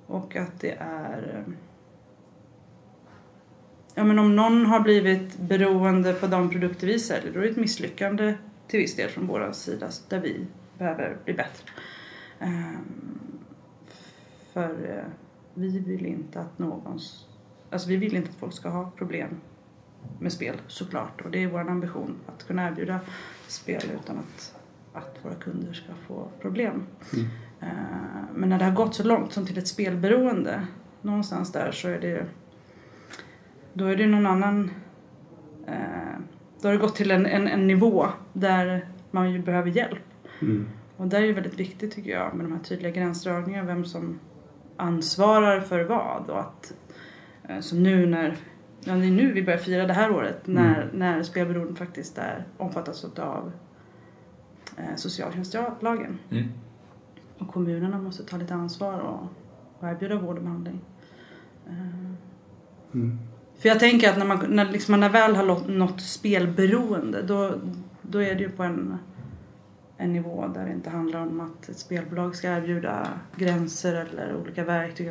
[0.07, 1.45] och att det är...
[1.49, 1.55] eh,
[3.95, 7.51] Ja men om någon har blivit beroende på de produkter vi säljer då är det
[7.51, 8.35] ett misslyckande
[8.69, 10.47] till viss del från vår sida där vi
[10.83, 11.69] behöver bli bättre.
[12.41, 12.79] Eh,
[14.53, 15.05] för eh,
[15.55, 17.27] vi vill inte att någons...
[17.71, 19.41] Alltså vi vill inte att folk ska ha problem
[20.21, 23.01] med spel såklart och det är vår ambition att kunna erbjuda
[23.47, 24.55] spel utan att,
[24.93, 26.87] att våra kunder ska få problem.
[27.13, 27.27] Mm.
[27.61, 30.67] Eh, Men när det har gått så långt som till ett spelberoende,
[31.03, 32.27] någonstans där så är det
[33.73, 34.71] då är det någon annan
[35.67, 36.19] eh,
[36.61, 40.12] då har det gått till en, en, en nivå där man ju behöver hjälp.
[40.43, 40.69] Mm.
[40.97, 44.19] Och där är det väldigt viktigt tycker jag med de här tydliga gränsdragningarna, vem som
[44.77, 46.75] ansvarar för vad och att
[47.49, 48.37] eh, som nu när
[48.85, 52.45] Ja, det är nu vi börjar fira det här året när, när spelberoende faktiskt är
[52.57, 53.53] omfattas av
[54.77, 56.19] eh, socialtjänstlagen.
[56.31, 56.49] Mm.
[57.39, 59.29] Och kommunerna måste ta lite ansvar och,
[59.79, 60.81] och erbjuda vård och behandling.
[61.67, 62.13] Eh,
[62.95, 63.19] Mm.
[63.59, 67.55] För jag tänker att när man, när liksom man väl har nått spelberoende då,
[68.03, 68.99] då är det ju på en,
[70.03, 74.65] en nivå där det inte handlar om att ett spelbolag ska erbjuda gränser eller olika
[74.65, 75.11] verktyg.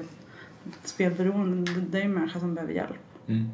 [0.84, 2.99] Spelberoende, det- är en människa som behöver hjälp.
[3.27, 3.49] Mm.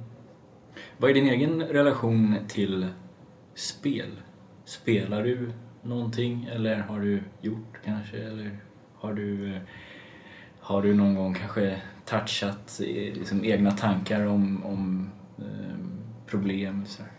[0.97, 2.87] Vad är din egen relation till
[3.55, 4.21] spel?
[4.65, 8.17] Spelar du någonting eller har du gjort kanske?
[8.17, 8.57] Eller
[8.95, 9.59] har du,
[10.59, 15.77] har du någon gång kanske touchat eh, liksom, egna tankar om, om eh,
[16.25, 16.85] problem?
[16.85, 17.11] Så här?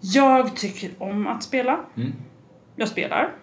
[0.00, 1.80] Jag tycker om att spela.
[1.96, 2.12] Mm.
[2.76, 3.34] Jag spelar.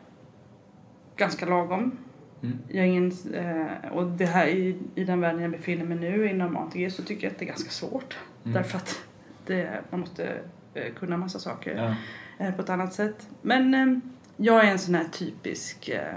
[1.15, 1.97] Ganska lagom.
[2.43, 2.57] Mm.
[2.67, 6.57] Jag ingen, eh, och det här i, i den världen jag befinner mig nu inom
[6.57, 8.17] ATG så tycker jag att det är ganska svårt.
[8.43, 8.53] Mm.
[8.53, 9.01] Därför att
[9.45, 10.37] det, man måste
[10.73, 12.45] eh, kunna massa saker Ja.
[12.45, 13.27] eh, på ett annat sätt.
[13.41, 13.99] Men eh,
[14.37, 16.15] jag är en sån här typisk eh,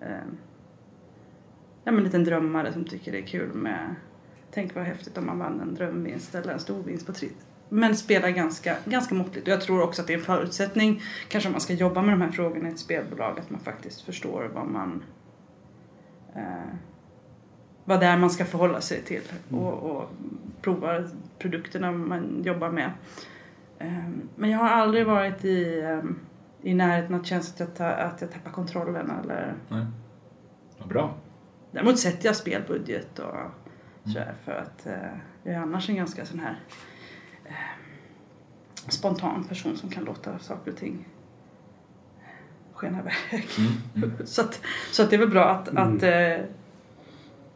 [0.00, 0.24] eh,
[1.84, 3.94] ja, men liten drömmare som tycker det är kul med
[4.52, 7.46] Tänk vad häftigt om man vann en drömvinst eller en stor vinst på.
[7.72, 9.46] Men spelar ganska, ganska måttligt.
[9.46, 12.12] Och jag tror också att det är en förutsättning, kanske om man ska jobba med
[12.12, 15.02] de här frågorna i ett spelbolag, att man faktiskt förstår vad man
[16.34, 16.74] eh,
[17.84, 20.10] vad det är man ska förhålla sig till och, och
[20.62, 22.90] prova produkterna man jobbar med.
[23.78, 26.02] Eh, men jag har aldrig varit i, eh,
[26.62, 29.86] i närheten att känna att jag, ta, att jag tappar kontrollen eller Nej.
[30.78, 31.14] Vad bra.
[31.72, 33.36] Däremot sätter jag spelbudget och
[34.04, 34.92] sådär för att eh,
[35.42, 36.58] jag är annars en ganska sån här
[38.88, 41.08] spontan person som kan låta saker och ting
[42.74, 43.48] skena iväg.
[43.58, 43.72] Mm.
[43.96, 44.12] Mm.
[44.26, 44.60] så, att,
[44.92, 45.96] så att det är väl bra att, Mm.
[45.96, 46.46] att eh,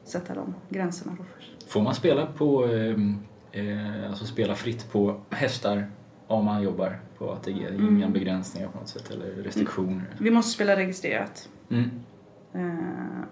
[0.04, 1.70] sätta de gränserna då först.
[1.72, 2.96] Får man spela på, eh,
[3.52, 5.90] eh, alltså spela fritt på hästar
[6.26, 7.61] om man jobbar på ATG?
[7.74, 8.12] Inga Mm.
[8.12, 10.04] begränsningar på något sätt eller restriktioner?
[10.18, 11.48] Vi måste spela registrerat.
[11.70, 11.90] Mm.
[12.54, 13.24] Eh,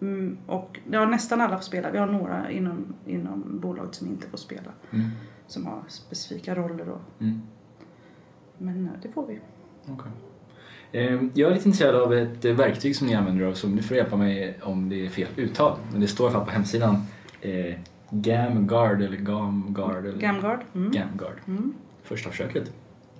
[0.00, 1.90] mm, och ja, nästan alla får spela.
[1.90, 4.70] Vi har några inom, inom bolaget som inte får spela.
[4.90, 5.06] Mm.
[5.46, 7.42] Som har specifika roller och, Mm.
[8.58, 9.38] men eh, det får vi.
[9.88, 10.12] Okej.
[10.92, 13.82] Eh, Jag är lite intresserad av ett eh, verktyg som ni använder och som du
[13.82, 15.76] får hjälpa mig om det är fel uttal.
[15.92, 16.96] Men det står i alla fall på hemsidan
[17.40, 17.74] eh,
[18.10, 20.60] Gamguard eller Gamguard eller Gamgard.
[20.74, 20.90] Mm.
[20.92, 21.34] Gamguard.
[21.46, 21.72] Mm.
[22.02, 22.72] Första försöket.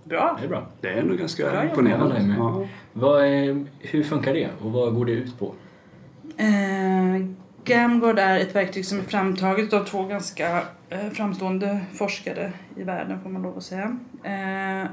[0.04, 0.36] Bra.
[0.40, 0.66] Det är bra.
[0.80, 2.34] Det är ändå ganska Bra imponerande.
[2.38, 2.66] Ja.
[2.92, 5.54] Vad, är- hur funkar det och vad går det ut på?
[6.40, 7.26] Eh,
[7.64, 13.20] Gamgard är ett verktyg som är framtaget av två ganska eh, framstående forskare i världen
[13.22, 13.98] får man lov att säga.
[14.24, 14.90] Eh,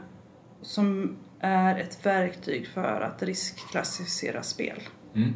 [0.62, 4.82] som är ett verktyg för att riskklassificera spel.
[5.16, 5.34] Mm.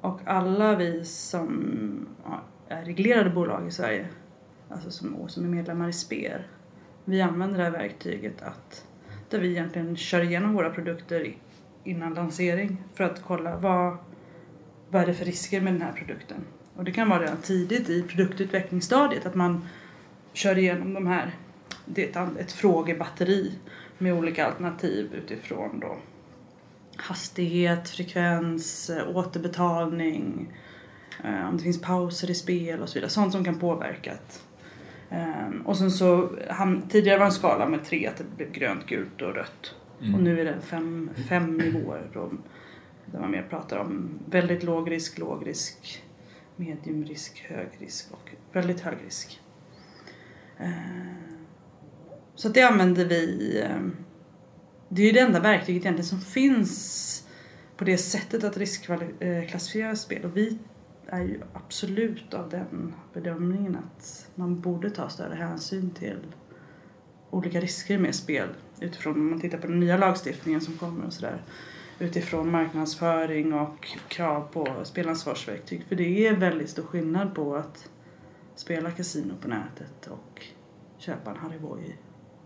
[0.00, 4.08] Och alla vi som ja, är reglerade bolag i Sverige,
[4.68, 6.46] alltså som, som är medlemmar i SPER,
[7.04, 8.84] vi använder det här verktyget att,
[9.30, 11.34] där vi egentligen kör igenom våra produkter
[11.84, 13.96] innan lansering för att kolla vad,
[14.90, 16.44] vad är det för risker med den här produkten.
[16.76, 19.68] Och det kan vara redan tidigt i produktutvecklingsstadiet att man
[20.32, 21.30] kör igenom de här,
[21.84, 23.52] det är ett, ett frågebatteri
[23.98, 25.96] med olika alternativ utifrån då
[26.98, 30.52] hastighet, frekvens, eh, återbetalning,
[31.24, 33.10] eh, om det finns pauser i spel och så vidare.
[33.10, 34.12] Sånt som kan påverka.
[35.10, 36.30] Ehm, Och sen så,
[36.88, 39.74] tidigare var en skala med tre, att det blev grönt, gult och rött.
[40.00, 40.14] Mm.
[40.14, 42.30] Och nu är det fem, fem nivåer då,
[43.12, 46.04] där man mer pratar om väldigt låg risk, låg risk,
[46.56, 49.40] medium risk, hög risk och väldigt hög risk.
[50.58, 50.68] Eh,
[52.34, 53.58] så det använder vi.
[53.60, 53.80] Eh,
[54.88, 57.28] det är ju det enda verktyget egentligen som finns
[57.76, 60.24] på det sättet att riskklassifiera spel.
[60.24, 60.58] Och vi
[61.06, 66.34] är ju absolut av den bedömningen att man borde ta större hänsyn till
[67.30, 68.48] olika risker med spel
[68.80, 71.42] utifrån om man tittar på den nya lagstiftningen som kommer och sådär.
[72.00, 75.84] Utifrån marknadsföring och krav på spelansvarsverktyg.
[75.88, 77.88] För det är väldigt stor skillnad på att
[78.56, 80.42] spela kasino på nätet och
[80.98, 81.80] köpa en Harry Boy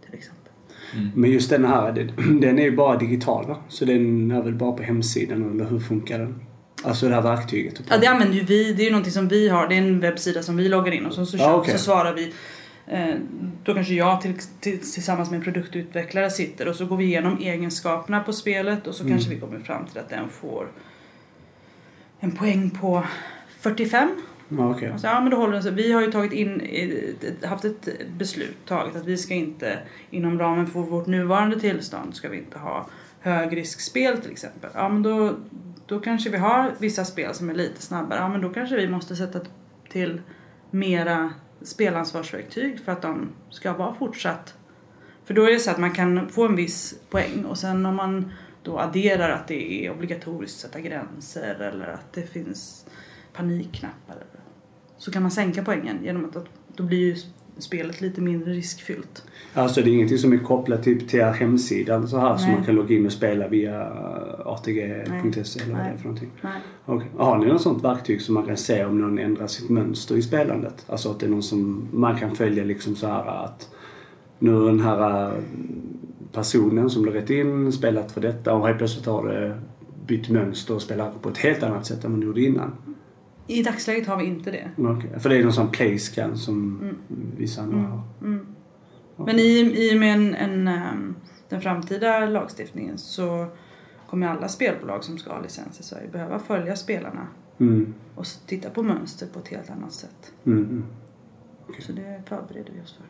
[0.06, 0.52] till exempel.
[1.14, 3.56] Men just den här, den- den är ju bara digital va?
[3.68, 6.40] Så den är väl bara på hemsidan eller hur funkar den?
[6.84, 7.82] Alltså det här verktyget.
[7.90, 8.72] Ja, det använder ju vi.
[8.72, 9.68] Det är ju någonting som vi har.
[9.68, 11.72] Det är en webbsida som vi loggar in och så, så, Ja, okej.
[11.72, 12.32] så svarar vi.
[12.86, 13.14] Eh,
[13.64, 17.38] då kanske jag till, till, tillsammans med en produktutvecklare sitter och så går vi igenom
[17.38, 19.12] egenskaperna på spelet och så Mm.
[19.14, 20.66] kanske vi kommer fram till att den får
[22.20, 23.04] en poäng på
[23.60, 24.08] 45.
[24.48, 24.90] Ja, okej.
[24.90, 25.72] Alltså, ja, men då håller den sig.
[25.72, 29.78] Vi har ju tagit in, eh, haft ett beslut taget att vi ska inte
[30.10, 32.86] inom ramen för vårt nuvarande tillstånd ska vi inte ha
[33.20, 34.70] högriskspel till exempel.
[34.74, 35.34] Ja, men då,
[35.86, 38.18] då kanske vi har vissa spel som är lite snabbare.
[38.18, 39.40] Ja, men då kanske vi måste sätta
[39.90, 40.20] till
[40.70, 41.32] mera
[41.64, 44.54] spelansvarsverktyg för att de ska vara fortsatt.
[45.24, 47.96] För då är det så att man kan få en viss poäng och sen om
[47.96, 52.86] man då adderar att det är obligatoriskt att sätta gränser eller att det finns
[53.32, 54.16] panikknappar
[54.96, 56.46] så kan man sänka poängen genom att
[56.76, 57.16] då blir ju
[57.62, 59.24] spelet lite mindre riskfyllt.
[59.54, 62.56] Alltså det är ingenting som är kopplat typ till er hemsida så här som Nej.
[62.56, 63.86] man kan logga in och spela via
[64.44, 66.30] atg.se eller vad det är för någonting?
[66.40, 66.52] Nej.
[66.86, 67.08] Okej.
[67.16, 70.22] Har ni något sånt verktyg som man kan se om någon ändrar sitt mönster i
[70.22, 70.84] spelandet?
[70.86, 73.68] Alltså att det är någon som man kan följa liksom så här att
[74.38, 75.38] nu den här äh,
[76.32, 79.58] personen som blev rätt in spelat för detta och helt plötsligt har det
[80.06, 82.72] bytt mönster och spelar på ett helt annat sätt än man gjorde innan.
[83.46, 84.70] I dagsläget har vi inte det.
[84.78, 85.20] Okej.
[85.20, 86.80] För det är någon sån playscan som
[87.36, 88.02] vissa andra har.
[88.20, 88.46] Mm.
[89.16, 91.14] Men i, i och med en, en, ehm,
[91.48, 93.46] den framtida lagstiftningen så
[94.10, 97.26] kommer alla spelbolag som ska ha licens i Sverige behöva följa spelarna
[97.58, 97.94] Mm.
[98.14, 100.32] och titta på mönster på ett helt annat sätt.
[100.46, 100.58] Mm.
[100.58, 100.84] Mm.
[101.78, 103.04] Så det förbereder vi oss för.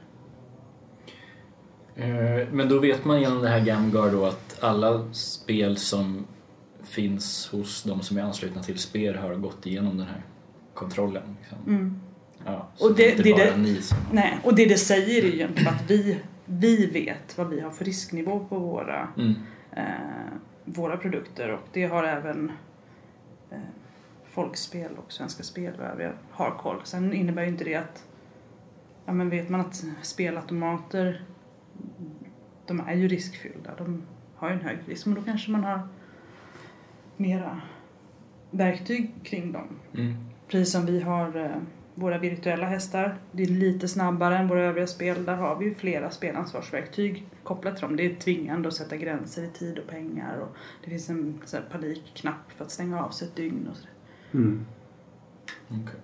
[2.03, 6.25] Eh, Men då vet man genom det här Gamguard då att alla spel som
[6.93, 10.23] finns hos de som är anslutna till SPER har gått igenom den här
[10.75, 11.37] kontrollen.
[11.41, 11.59] Liksom.
[11.67, 12.01] Mm.
[12.45, 13.99] Ja, så Och det, det- är inte bara det- ni som...
[14.13, 17.71] Nej, och det det säger är ju egentligen att vi, vi vet vad vi har
[17.71, 19.35] för risknivå på våra Mm.
[19.73, 19.85] eh,
[20.65, 22.53] våra produkter och det har även
[23.51, 23.59] eh,
[24.31, 26.81] Folkspel och Svenska Spel och övriga har koll.
[26.85, 28.05] Sen innebär ju inte det att
[29.07, 31.25] ja, men vet man att spelautomater
[32.67, 33.71] de är ju riskfyllda.
[33.79, 34.03] De
[34.37, 35.89] har ju en hög risk men då kanske man har
[37.17, 37.61] mera
[38.51, 39.69] verktyg kring dem.
[39.95, 40.15] Mm.
[40.49, 41.63] Precis som vi har eh,
[41.95, 43.17] våra virtuella hästar.
[43.33, 45.25] Det är lite snabbare än våra övriga spel.
[45.25, 47.97] Där har vi ju flera spelansvarsverktyg kopplat till dem.
[47.97, 50.39] Det är tvingande att sätta gränser i tid och pengar.
[50.39, 53.77] Och det finns en så här, panikknapp för att stänga av sig ett dygn och
[53.77, 53.93] sådär.
[54.33, 54.67] Mm.
[55.69, 56.01] Okej.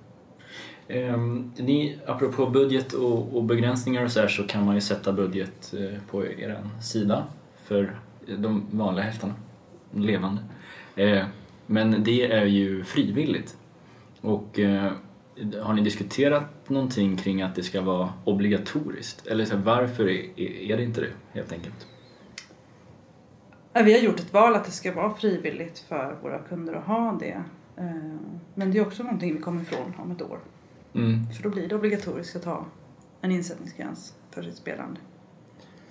[0.89, 5.13] Ehm, ni, apropå budget och, och begränsningar och så här så kan man ju sätta
[5.13, 7.27] budget eh, på er sida
[7.65, 7.99] för
[8.39, 9.35] de vanliga hästarna,
[9.91, 10.43] de levande.
[10.99, 11.27] Eh,
[11.67, 13.57] men det är ju frivilligt.
[14.21, 14.93] Och eh,
[15.63, 19.27] har ni diskuterat någonting kring att det ska vara obligatoriskt?
[19.27, 21.87] Eller så här, varför är, är det inte det helt enkelt?
[23.73, 27.17] Vi har gjort ett val att det ska vara frivilligt för våra kunder att ha
[27.21, 27.43] det.
[27.77, 27.85] Eh,
[28.55, 30.39] Men det är också någonting vi kommer ifrån om ett år.
[30.95, 32.65] Mm, För då blir det obligatoriskt att ha
[33.21, 35.01] en insättningsgräns för sitt spelande.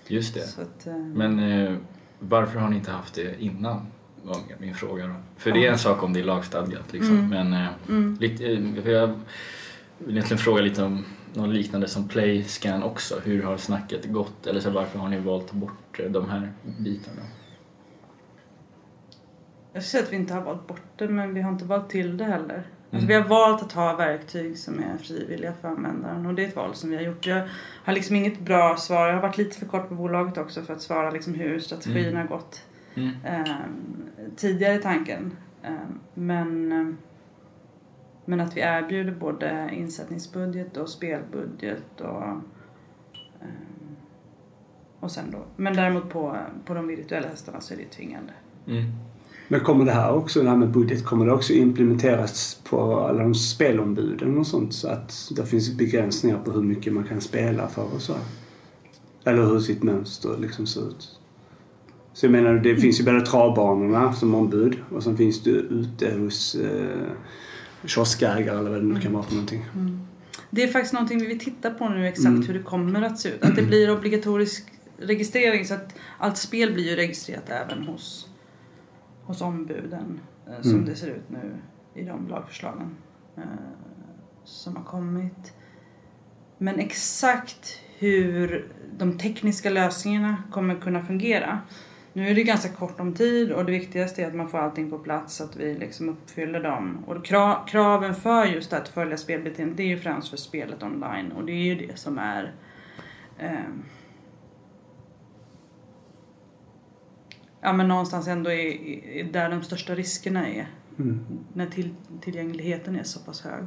[0.07, 0.61] just det.
[0.61, 1.77] Att, Men
[2.19, 3.81] varför har ni inte haft det innan?
[4.27, 5.13] Var min fråga då.
[5.37, 7.19] För det är en sak om det är lagstadgat liksom.
[7.19, 7.29] Mm.
[7.29, 8.17] Men eh, Mm.
[8.21, 9.07] lite, eh, jag
[9.97, 13.19] vill egentligen fråga lite om något liknande som Playscan också.
[13.23, 14.47] Hur har snacket gått?
[14.47, 17.21] Eller så varför har ni valt bort eh, de här bitarna?
[19.73, 22.17] Jag säga att vi inte har valt bort det men vi har inte valt till
[22.17, 22.63] det heller.
[22.91, 23.07] Alltså, Mm.
[23.07, 26.55] vi har valt att ha verktyg som är frivilliga för användaren och det är ett
[26.55, 27.25] val som vi har gjort.
[27.25, 27.47] Jag
[27.83, 29.07] har liksom inget bra svar.
[29.07, 32.05] Jag har varit lite för kort på bolaget också för att svara liksom hur strategin
[32.05, 32.17] Mm.
[32.17, 32.61] har gått
[32.97, 33.09] Mm.
[33.23, 33.55] eh,
[34.35, 35.31] tidigare i tanken.
[35.63, 35.71] Eh,
[36.13, 36.87] men, eh,
[38.25, 43.47] men att vi erbjuder både insättningsbudget och spelbudget och, eh,
[44.99, 45.37] och sen då.
[45.55, 48.33] Men däremot på, på de virtuella hästarna så är det tvingande.
[48.67, 48.85] Mm.
[49.47, 53.23] Men kommer det här också, det här med budget, kommer det också implementeras på alla
[53.23, 57.67] de spelombuden och sånt så att det finns begränsningar på hur mycket man kan spela
[57.67, 58.15] för och så?
[59.23, 61.19] Eller hur sitt mönster liksom ser ut?
[62.17, 66.11] Så jag menar, det finns ju både travbanorna som ombud och sen finns det ute
[66.13, 67.07] hos eh,
[67.85, 69.65] kioskägare eller vad det nu kan vara för någonting.
[70.49, 72.41] Det är faktiskt någonting vi vill titta på nu exakt Mm.
[72.47, 73.43] hur det kommer att se ut.
[73.43, 78.29] Att det blir obligatorisk registrering så att allt spel blir ju registrerat även hos,
[79.23, 80.85] hos ombuden eh, som Mm.
[80.85, 81.55] det ser ut nu
[81.95, 82.95] i de lagförslagen
[83.37, 83.43] eh,
[84.43, 85.53] som har kommit.
[86.57, 91.59] Men exakt hur de tekniska lösningarna kommer kunna fungera.
[92.17, 94.89] Nu är det ganska kort om tid och det viktigaste är att man får allting
[94.89, 97.03] på plats så att vi liksom uppfyller dem.
[97.07, 101.31] Och kra- kraven för just att följa spelbeteendet det är ju främst för spelet online
[101.31, 102.53] och det är ju det som är
[103.39, 103.83] ehm,
[107.61, 110.67] ja men någonstans ändå är, är där de största riskerna är
[110.99, 111.19] Mm.
[111.53, 113.63] när till, tillgängligheten är så pass hög.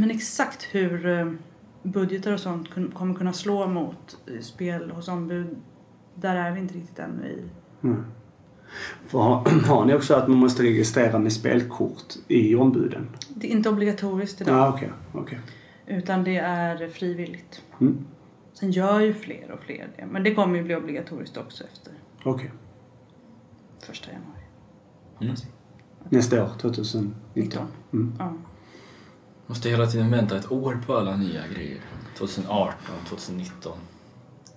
[0.00, 1.32] Men exakt hur eh,
[1.82, 5.56] budgetar och sånt kommer kunna slå mot eh, spel hos ombud,
[6.14, 7.42] där är vi inte riktigt ännu i.
[7.86, 8.04] Mm.
[9.06, 13.08] För har, har ni också att man måste registrera med spelkort i ombuden?
[13.28, 14.90] Det är inte obligatoriskt idag, Ja, okej.
[15.12, 15.40] okej.
[15.86, 17.62] utan det är frivilligt.
[17.80, 18.04] Mm.
[18.52, 21.92] Sen gör ju fler och fler det, men det kommer ju bli obligatoriskt också efter
[22.24, 22.52] Okej.
[23.86, 24.40] första januari.
[25.20, 25.34] Mm.
[26.08, 27.14] Nästa år, 2019.
[27.34, 27.66] 19.
[27.92, 28.14] Mm.
[28.18, 28.32] Ja.
[29.46, 31.80] Måste hela tiden vänta ett år på alla nya grejer.
[32.18, 32.74] 2018,
[33.08, 33.72] 2019.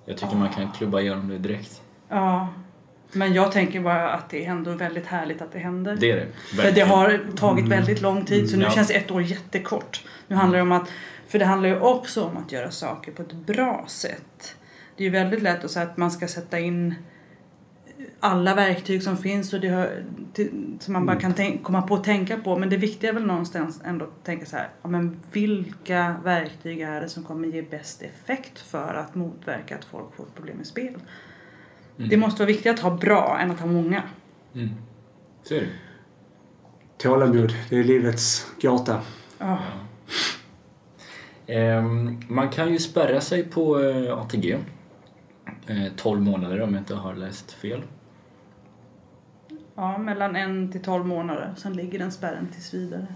[0.10, 1.82] Jag tycker man kan klubba igenom det direkt.
[2.10, 2.48] ja,
[3.12, 5.98] men jag tänker bara att det är ändå väldigt härligt att det händer.
[6.00, 6.28] Det är det.
[6.50, 6.88] För det verkligen.
[6.90, 8.72] har tagit väldigt lång tid så nu Ja.
[8.72, 10.04] känns ett år jättekort.
[10.28, 10.90] Nu handlar det om att,
[11.28, 14.56] för det handlar ju också om att göra saker på ett bra sätt.
[14.98, 16.96] Det är ju väldigt lätt att säga att man ska sätta in
[18.20, 21.96] alla verktyg som finns och det hör, till, som man bara kan tänk, komma på
[21.96, 22.58] att tänka på.
[22.58, 26.82] Men det viktiga är väl någonstans ändå att tänka så här, ja, men vilka verktyg
[26.82, 30.68] är det som kommer ge bäst effekt för att motverka att folk får problem med
[30.68, 30.94] spel?
[31.98, 32.10] Mm.
[32.10, 34.04] Det måste vara viktigare att ha bra än att ha många.
[34.54, 34.70] Mm.
[35.44, 35.68] Så är det.
[36.98, 39.02] Tålamod, det är livets gåta.
[39.38, 39.60] Ja.
[41.48, 44.58] Ehm, man kan ju spärra sig på eh, ATG.
[45.68, 47.82] Eh, 12 månader om jag inte har läst fel.
[49.76, 51.54] Ja, mellan en till 12 månader.
[51.58, 53.08] Sen ligger den spärren tills vidare.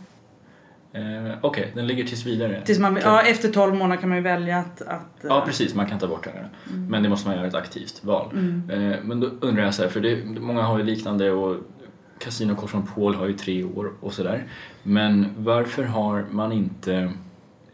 [0.93, 2.61] Eh, Okej, den ligger tills vidare.
[2.65, 4.81] Tills man, ja, efter 12 månader kan man ju välja att...
[4.81, 5.75] att Ja, eh, precis.
[5.75, 6.33] Man kan ta bort den.
[6.89, 8.29] Men det måste man göra ett aktivt val.
[8.33, 8.69] Mm.
[8.69, 11.57] Eh, Men då undrar jag så här, för det, många har ju liknande och
[12.19, 12.55] Casino
[12.95, 14.43] Paul har ju tre år och sådär.
[14.83, 17.13] Men varför har man inte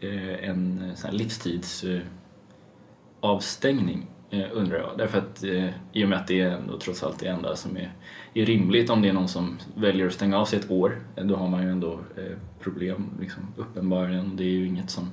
[0.00, 4.06] eh, en sån livstidsavstängning?
[4.30, 4.98] Eh, undrar jag.
[4.98, 7.76] Därför att eh, i och med att det är ändå trots allt det enda som
[7.76, 7.92] är,
[8.34, 11.24] är rimligt om det är någon som väljer att stänga av sig ett år, eh,
[11.24, 14.36] då har man ju ändå eh, problem liksom, uppenbarligen.
[14.36, 15.10] Det är ju inget som,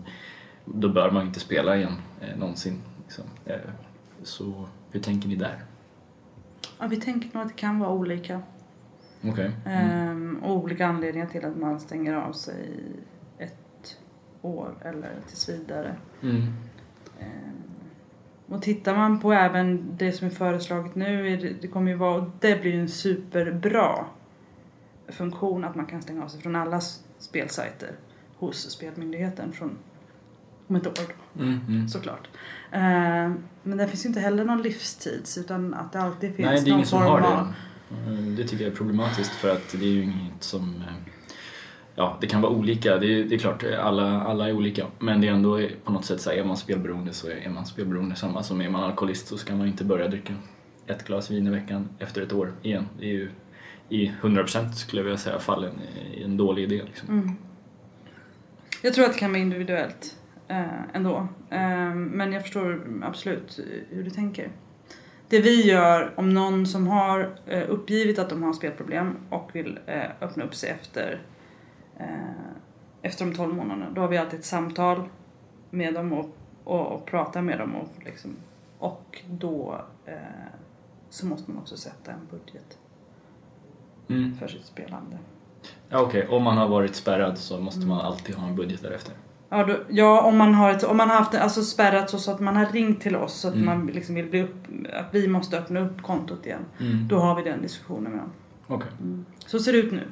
[0.65, 2.81] då bör man inte spela igen eh, någonsin.
[3.03, 3.23] Liksom.
[3.45, 3.55] Eh,
[4.23, 5.63] så hur tänker ni där?
[6.79, 8.41] Ja, vi tänker nog att det kan vara olika.
[9.21, 9.51] Mm.
[9.65, 12.71] Ehm, och olika anledningar till att man stänger av sig
[13.37, 13.97] ett
[14.41, 15.95] år eller tills vidare.
[16.21, 16.53] Mm.
[18.47, 22.61] Och tittar man på även det som är föreslaget nu, det, kommer ju vara, det
[22.61, 24.05] blir ju en superbra
[25.07, 26.81] funktion att man kan stänga av sig från alla
[27.19, 27.91] spelsajter
[28.37, 29.77] hos Spelmyndigheten från
[30.67, 31.87] om ett år då, Mm, mm.
[31.87, 32.27] såklart.
[32.71, 36.61] Ehm, men det finns ju inte heller någon livstids utan att det alltid finns Nej,
[36.63, 37.47] det är någon ingen som form har av...
[37.89, 38.11] det.
[38.11, 40.83] Mm, Det tycker jag är problematiskt för att det är ju inget som...
[41.95, 42.97] Ja, det kan vara olika.
[42.97, 44.85] Det är, det är klart, alla, alla är olika.
[44.99, 47.65] Men det är ändå på något sätt så här, är man spelberoende så är man
[47.65, 48.15] spelberoende.
[48.15, 50.33] Samma som är man alkoholist så ska man inte börja dricka
[50.87, 52.87] ett glas vin i veckan efter ett år igen.
[52.99, 53.29] Det är ju
[53.89, 55.73] i 100% skulle jag vilja säga fallen
[56.13, 56.81] i en dålig idé.
[56.85, 57.09] Liksom.
[57.09, 57.35] Mm.
[58.81, 60.15] Jag tror att det kan vara individuellt
[60.47, 61.27] eh, ändå.
[61.49, 64.49] Eh, men jag förstår absolut hur du tänker.
[65.29, 69.79] Det vi gör om någon som har eh, uppgivit att de har spelproblem och vill
[69.85, 71.21] eh, öppna upp sig efter,
[73.01, 75.03] efter de 12 månaderna, då har vi alltid ett samtal
[75.69, 76.29] med dem och,
[76.63, 78.35] och, och pratar med dem och, liksom,
[78.79, 80.13] och då eh,
[81.09, 82.77] så måste man också sätta en budget
[84.09, 84.37] Mm.
[84.37, 85.17] för sitt spelande.
[85.89, 89.13] Ja, Okej, om man har varit spärrad så måste man alltid ha en budget därefter.
[89.49, 92.31] Ja, då, ja om man har, ett, om man har haft alltså spärrat så, så
[92.31, 93.65] att man har ringt till oss så att Mm.
[93.65, 94.55] man liksom vill bli upp,
[94.93, 96.65] att vi måste öppna upp kontot igen.
[96.79, 97.07] Mm.
[97.07, 98.31] Då har vi den diskussionen med dem.
[98.67, 98.91] Okej.
[99.45, 100.07] Så ser det ut nu.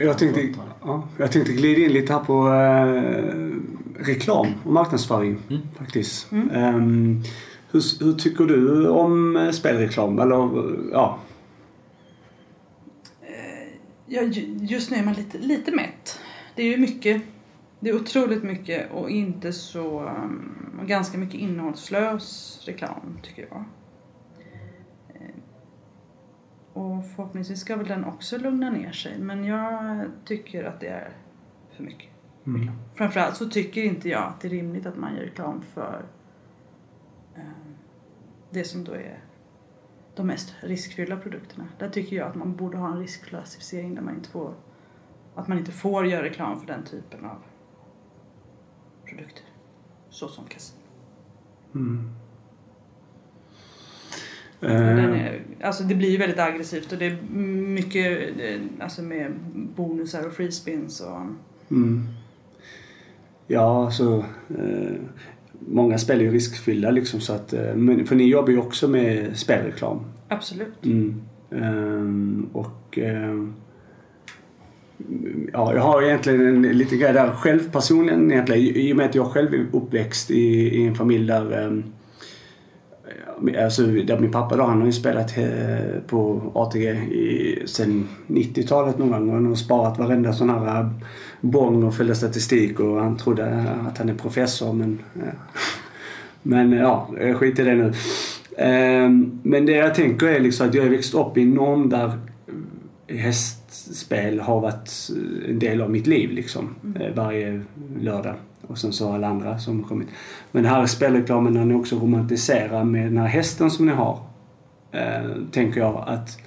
[0.00, 0.48] Jag tänkte,
[0.82, 5.62] ja, jag tänkte glida in lite här på eh, reklam och marknadsföring Mm.
[5.78, 6.32] faktiskt.
[6.32, 6.50] Mm.
[6.50, 7.22] Ehm,
[7.70, 10.18] hur, hur tycker du om eh, spelreklam?
[10.18, 10.36] Eller
[10.92, 11.18] ja,
[14.12, 16.18] Ja, ju- just nu är man lite, lite mätt.
[16.56, 17.22] Det är ju mycket.
[17.80, 20.00] Det är otroligt mycket och inte så...
[20.00, 23.64] Um, ganska mycket innehållslös reklam tycker jag.
[26.72, 31.12] Och förhoppningsvis ska väl den också lugna ner sig men jag tycker att det är
[31.76, 32.08] för mycket.
[32.46, 32.70] mm.
[32.94, 36.04] Framförallt så tycker inte jag att det är rimligt att man gör reklam för
[37.36, 37.42] eh,
[38.50, 39.24] det som då är
[40.14, 41.68] de mest riskfyllda produkterna.
[41.78, 44.54] Där tycker jag att man borde ha en riskklassificering där man inte får
[45.34, 47.36] att man inte får göra reklam för den typen av
[49.04, 49.44] produkter.
[50.08, 50.80] Så som kasino.
[51.74, 52.14] Mm.
[54.62, 57.22] Eh, är, alltså det blir ju väldigt aggressivt och det är
[57.66, 59.32] mycket eh, alltså med
[59.76, 61.20] bonusar och free spins och
[61.70, 62.08] Mm.
[63.46, 64.24] Ja, alltså...
[64.58, 64.94] Eh,
[65.68, 67.52] många spel är ju riskfyllda liksom så att...
[67.52, 70.00] Eh, men, för ni jobbar ju också med spelreklam.
[70.28, 70.84] absolut.
[70.84, 71.22] Mm.
[71.50, 72.98] Ehm, och...
[72.98, 73.54] ehm,
[75.52, 78.62] ja, jag har egentligen en liten grej där själv personligen egentligen.
[78.62, 80.42] I i och med att jag själv är uppväxt i,
[80.78, 81.82] i en familj där...
[83.64, 83.82] Alltså
[84.20, 89.46] min pappa då, han har ju spelat eh, på ATG i, sen 90-talet någon gång.
[89.46, 90.90] Har sparat varenda sån här eh,
[91.40, 94.98] bong och följde statistik och han trodde att han är professor men...
[95.16, 95.22] eh,
[96.42, 97.92] Men ja, skit i det nu.
[98.58, 101.88] Ehm, Men det jag tänker är liksom att jag har växt upp i en norm
[101.88, 102.12] där
[103.08, 105.10] hästspel har varit
[105.48, 106.74] en del av mitt liv liksom.
[107.00, 107.60] eh, Varje
[108.00, 108.34] lördag.
[108.66, 110.08] Och sen så alla andra som har kommit.
[110.52, 114.18] Men här spelreklamen när ni också romantiserar med den här hästen som ni har.
[114.92, 116.38] Eh, tänker jag att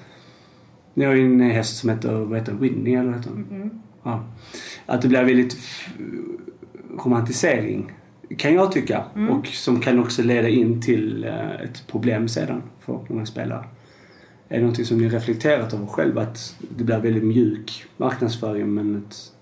[0.93, 3.31] ni har ju en häst som heter, vad heter Winnie eller vad heter?
[3.31, 3.69] Mm.
[4.03, 4.23] Ja.
[4.85, 5.57] Att det blir väldigt
[6.97, 7.91] romantisering
[8.37, 9.03] kan jag tycka.
[9.15, 9.29] Mm.
[9.29, 13.65] Och som kan också leda in till eh, ett problem sedan för många spelare.
[14.49, 16.17] Är det någonting som ni reflekterat över själv?
[16.17, 19.32] Att det blir väldigt mjuk marknadsföring men ett...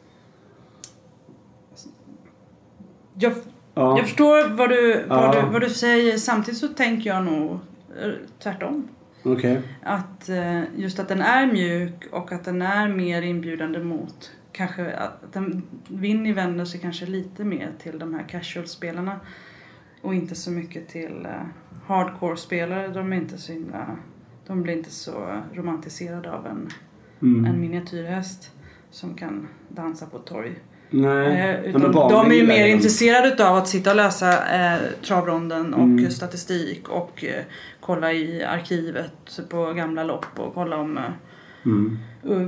[3.13, 3.33] Jag
[3.73, 3.97] Ja.
[3.97, 5.41] Jag förstår vad du, vad, Ja.
[5.41, 6.17] du, vad du säger.
[6.17, 7.51] Samtidigt så tänker jag nog
[8.01, 8.87] eh, tvärtom.
[9.23, 9.61] Okej.
[9.83, 14.95] Att eh, just att den är mjuk och att den är mer inbjudande mot kanske
[14.95, 19.19] att den, Winnie vänder sig kanske lite mer till de här casual-spelarna
[20.01, 21.45] och inte så mycket till eh,
[21.87, 22.87] hardcore-spelare.
[22.87, 23.97] De är inte så himla,
[24.47, 26.69] de blir inte så romantiserade av en,
[27.21, 27.45] Mm.
[27.45, 28.51] en miniatyrhäst
[28.91, 30.55] som kan dansa på ett torg.
[30.93, 31.27] Nej.
[31.27, 34.79] Eh, Ja, utan barnen de är ju mer intresserade av att sitta och läsa eh,
[35.07, 36.11] travronden och Mm.
[36.11, 37.43] statistik och eh,
[37.79, 41.03] kolla i arkivet på gamla lopp och kolla om eh,
[41.65, 41.97] Mm.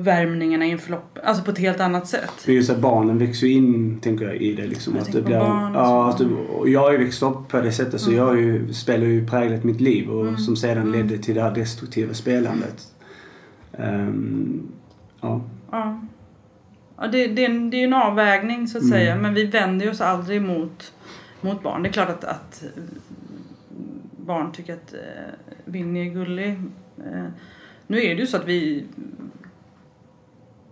[0.03, 1.17] värmningarna inför lopp.
[1.23, 2.31] Alltså på ett helt annat sätt.
[2.45, 4.93] Det är ju så att barnen växer ju in, tänker jag, i det liksom.
[4.95, 7.71] Jag att det blir, ja, att du, och jag har ju växt upp på det
[7.71, 8.19] sättet så Mm.
[8.19, 10.37] jag har ju, spelar ju präglat mitt liv och Mm.
[10.37, 10.91] som sedan Mm.
[10.91, 12.87] ledde till det här destruktiva spelandet.
[13.77, 14.61] Ehm,
[15.21, 15.41] ja.
[15.71, 16.01] Ja.
[16.97, 18.91] Ja, det, det, det är ju en avvägning så att Mm.
[18.99, 20.93] säga men vi vänder oss aldrig mot,
[21.41, 21.83] mot barn.
[21.83, 22.63] Det är klart att, att
[24.17, 24.99] barn tycker att eh,
[25.65, 26.49] Winnie är gullig.
[26.97, 27.25] Eh,
[27.87, 28.85] nu är det ju så att vi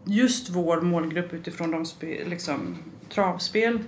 [0.05, 2.78] just vår målgrupp utifrån de spe, liksom,
[3.09, 3.80] travspel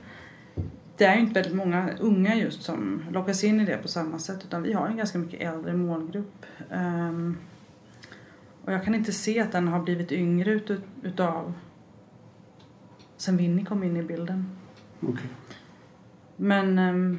[0.98, 4.20] det är ju inte väldigt många unga just som lockas in i det på samma
[4.20, 6.46] sätt utan vi har en ganska mycket äldre målgrupp.
[6.72, 7.38] Ehm,
[8.66, 10.72] och jag kan inte se att den har blivit yngre ut,
[11.04, 11.54] utav
[13.24, 14.46] sen Winnie kom in i bilden.
[15.02, 15.28] Okej.
[16.36, 17.18] Men ehm,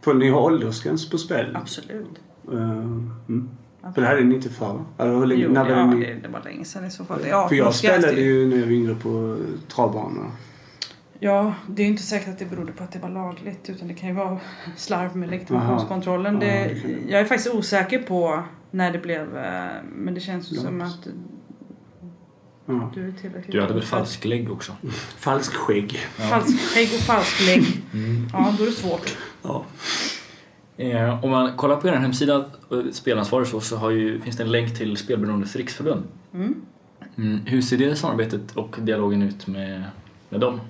[0.00, 1.56] Får ni ha åldersgräns på spel?
[1.56, 2.20] absolut.
[2.52, 3.50] Ehm, mm.
[3.94, 4.84] För det här är ni inte för?
[4.98, 6.04] Eller hur länge, Jo, när var ja, ni?
[6.06, 7.20] det, det var länge sedan i så fall.
[7.28, 9.38] Ja, För jag spelade det- ju när jag var yngre på
[9.68, 10.30] travbanor.
[11.18, 13.88] Ja, det är ju inte säkert att det berodde på att det var lagligt utan
[13.88, 14.38] det kan ju vara
[14.76, 16.38] slarv med legitimationskontrollen.
[16.38, 17.10] Det, det det.
[17.12, 21.08] jag är faktiskt osäker på när det blev, eh, men det känns ju som att
[22.66, 22.90] Ja.
[22.94, 24.72] du är tillräckligt Du hade väl gammal för- falsk lägg också?
[25.18, 25.98] Falsk skägg.
[26.30, 27.64] Falsk skägg och falsk lägg.
[27.92, 28.28] Mm.
[28.32, 29.16] Ja, då är det svårt.
[29.42, 29.64] Ja.
[30.76, 34.42] Eh, om man kollar på er hemsida, eh, spelansvarig så, så har ju, finns det
[34.42, 36.04] en länk till Spelberoendes riksförbund.
[36.34, 36.54] Mm.
[37.18, 39.84] Mm, hur ser det samarbetet och dialogen ut med,
[40.28, 40.60] med dem?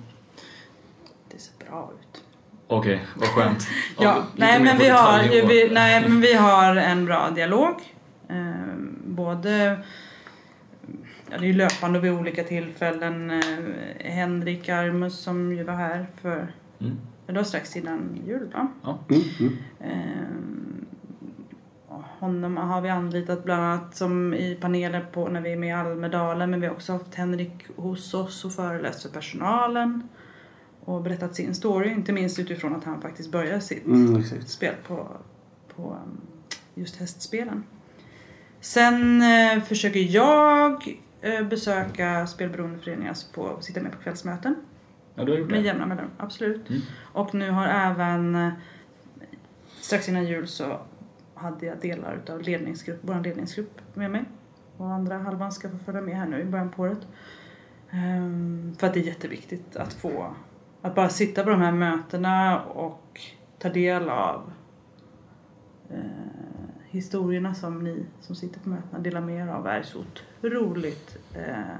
[1.31, 2.21] Det ser bra ut.
[2.67, 3.67] Okej, vad skönt.
[3.99, 7.75] Ja, nej men, vi har, vi, nej men vi har en bra dialog.
[8.29, 8.35] Eh,
[9.05, 9.77] både
[11.33, 13.31] ja, det är ju löpande vid olika tillfällen.
[13.31, 16.47] Eh, Henrik Armus som ju var här för
[16.79, 16.97] Mm.
[17.27, 18.67] det var strax innan jul va?
[19.09, 19.57] Mm, mm.
[19.79, 20.43] Eh,
[22.19, 25.71] honom har vi anlitat bland annat som i paneler på när vi är med i
[25.71, 30.07] Almedalen men vi har också haft Henrik hos oss och föreläst för personalen
[30.79, 35.07] och berättat sin story, inte minst utifrån att han faktiskt började sitt Mm, spel på,
[35.75, 36.21] på um,
[36.75, 37.63] just hästspelen.
[38.59, 40.97] Sen eh, försöker jag
[41.49, 44.55] besöka spelberoendeföreningar, alltså på, sitta med på kvällsmöten
[45.15, 45.65] Ja, du har gjort med det?
[45.65, 46.69] jämna mellanrum, absolut.
[46.69, 46.81] Mm.
[47.13, 48.53] Och nu har även, eh,
[49.81, 50.79] strax innan jul så
[51.33, 54.23] hade jag delar utav ledningsgrupp, vår ledningsgrupp med mig.
[54.77, 57.07] Och andra halvan ska få följa med här nu i början på året.
[57.91, 60.35] Ehm, för att det är jätteviktigt att få,
[60.81, 63.21] att bara sitta på de här mötena och
[63.59, 64.51] ta del av
[65.89, 65.99] eh,
[66.85, 69.99] historierna som ni som sitter på mötena delar med er av är så
[70.43, 71.75] otroligt eh,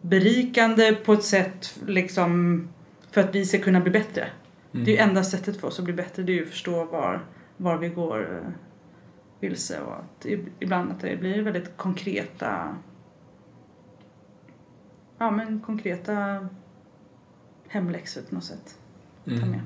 [0.00, 2.62] berikande på ett sätt liksom
[3.10, 4.28] för att vi ska kunna bli bättre.
[4.72, 4.84] Mm.
[4.84, 6.84] Det är ju enda sättet för oss att bli bättre, det är ju att förstå
[6.84, 7.24] var,
[7.56, 8.50] var vi går eh,
[9.40, 12.76] vilse och att ib- ibland att det blir väldigt konkreta
[15.18, 16.48] ja men konkreta
[17.68, 18.78] hemläxor på något sätt.
[19.24, 19.50] Ta Mm.
[19.50, 19.60] med.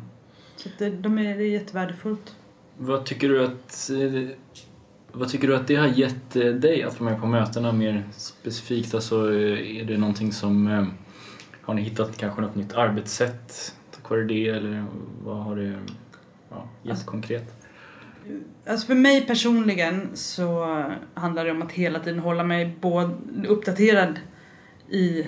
[0.57, 2.37] Så det, de är, det är jättevärdefullt.
[2.79, 4.37] Vad tycker du att eh,
[5.13, 8.05] vad tycker du att det har gett eh, dig att vara med på mötena mer
[8.13, 8.95] specifikt?
[8.95, 10.67] Alltså, eh, är det någonting som...
[10.67, 10.85] Eh,
[11.63, 14.85] har ni hittat kanske något nytt arbetssätt tack vare det eller
[15.25, 15.79] vad har det
[16.51, 17.55] ja, gett Alltså- konkret?
[18.67, 20.85] Alltså för mig personligen så
[21.15, 23.15] handlar det om att hela tiden hålla mig både
[23.49, 24.21] uppdaterad
[24.89, 25.27] i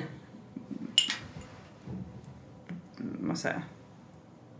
[3.20, 3.62] vad säger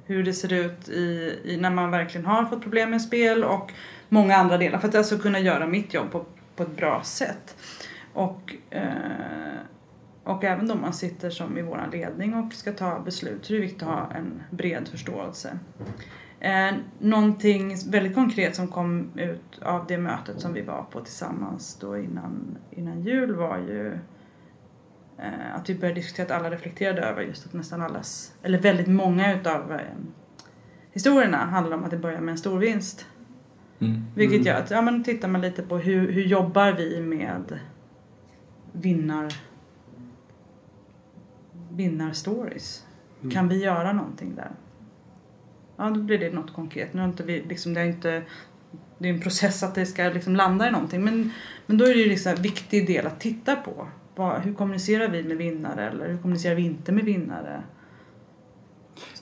[0.05, 3.73] hur det ser ut i, i när man verkligen har fått problem med spel och
[4.13, 6.25] många andra delar för att alltså kunna göra mitt jobb på,
[6.57, 7.57] på ett bra sätt.
[8.13, 8.83] Och, eh,
[10.25, 13.57] och även då man sitter som i vår ledning och ska ta beslut så är
[13.57, 15.59] det viktigt att ha en bred förståelse.
[16.41, 21.77] Eh, någonting väldigt konkret som kom ut av det mötet som vi var på tillsammans
[21.81, 23.93] då innan, innan jul var ju
[25.19, 28.89] eh, att vi började diskutera att alla reflekterade över just att nästan allas, eller väldigt
[28.89, 29.79] många utav eh,
[30.93, 33.07] historierna handlar om att det börjar med en stor vinst.
[33.85, 34.05] Mm.
[34.15, 34.47] Vilket Mm.
[34.47, 37.59] gör att, ja men tittar man lite på hur, hur jobbar vi med
[38.73, 39.33] vinnar
[41.71, 42.87] vinnarstories?
[43.21, 43.31] Mm.
[43.31, 44.51] Kan vi göra någonting där?
[45.77, 46.95] Ja, då blir det något konkret.
[46.95, 48.23] Nu har inte vi, liksom, det är inte
[48.99, 51.05] det är en process att det ska liksom landa i någonting.
[51.05, 51.31] Men,
[51.67, 53.89] men då är det ju liksom en viktig del att titta på.
[54.15, 57.63] Vad, hur kommunicerar vi med vinnare eller hur kommunicerar vi inte med vinnare?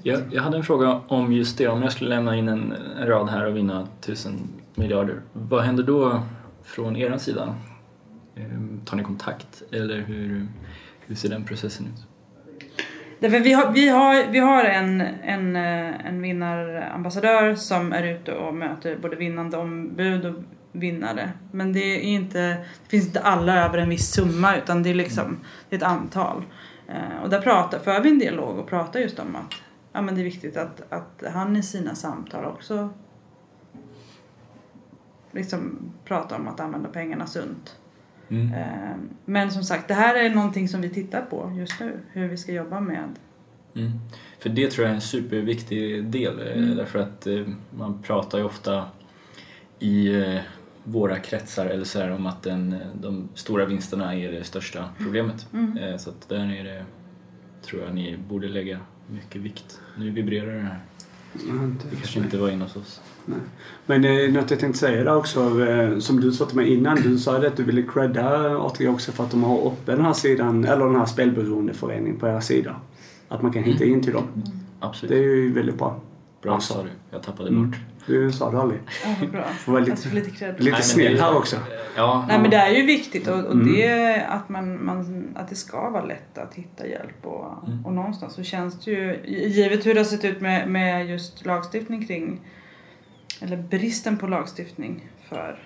[0.03, 1.68] Jag, jag hade en fråga om just det.
[1.68, 4.39] Om jag skulle lämna in en, en rad här och vinna tusen
[4.74, 5.20] miljarder.
[5.33, 6.22] Vad händer då
[6.64, 7.55] från er sida?
[8.37, 10.47] Ehm, tar ni kontakt eller hur,
[11.01, 12.07] hur ser den processen ut?
[13.20, 18.33] Därför vi har, vi har, vi har en, en, eh, en vinnarambassadör som är ute
[18.33, 20.35] och möter både vinnande ombud och
[20.72, 21.31] vinnare.
[21.53, 24.95] Men det, är inte, det finns inte alla över en viss summa utan det är
[24.95, 26.43] liksom det är ett antal.
[26.89, 29.55] Eh, och där pratar, för vi en dialog och pratar just om att
[29.93, 32.88] ja, men det är viktigt att, att han i sina samtal också
[35.32, 37.76] liksom pratar om att använda pengarna sunt.
[38.28, 38.55] Mm.
[38.55, 42.01] Eh, Men som sagt, det här är någonting som vi tittar på just nu.
[42.12, 43.09] Hur vi ska jobba med.
[43.74, 43.91] Mm.
[44.38, 46.76] För det tror jag är en superviktig del eh, Mm.
[46.76, 48.84] därför att eh, man pratar ju ofta
[49.78, 50.24] i
[50.84, 55.47] våra kretsar eller så här, om att den, de stora vinsterna är det största problemet.
[55.53, 55.99] Mm.
[55.99, 56.84] Så att där är det,
[57.62, 58.78] tror jag ni borde lägga
[59.13, 59.81] mycket vikt.
[59.99, 60.81] Nu vibrerar det här.
[61.91, 63.01] Det kanske inte var inne hos oss.
[63.87, 66.97] Men eh, något jag tänkte säga där också, eh, som du sa till mig innan.
[67.03, 70.05] Du sa det att du ville credda ATG också för att de har uppe den
[70.05, 72.77] här sidan, eller den här spelberoendeföreningen på era sida.
[73.29, 74.25] Att man kan hitta in till dem.
[74.81, 75.11] Absolut.
[75.11, 76.01] Det är ju väldigt bra.
[76.43, 76.88] Bra sa du.
[77.11, 77.70] Jag tappade Mm.
[77.70, 77.78] bort.
[78.07, 78.80] Du sa det aldrig.
[79.20, 79.45] Ja, bra.
[79.45, 81.57] Får vara lite, lite lite snäll det- här också.
[81.97, 83.66] Ja, Nej men det är ju viktigt och, och Mm.
[83.72, 87.86] det är att, man, man, att det ska vara lätt att hitta hjälp och, Mm.
[87.86, 91.45] och någonstans så känns det ju, givet hur det har sett ut med, med just
[91.47, 92.41] lagstiftning kring,
[93.41, 95.59] eller bristen på lagstiftning för,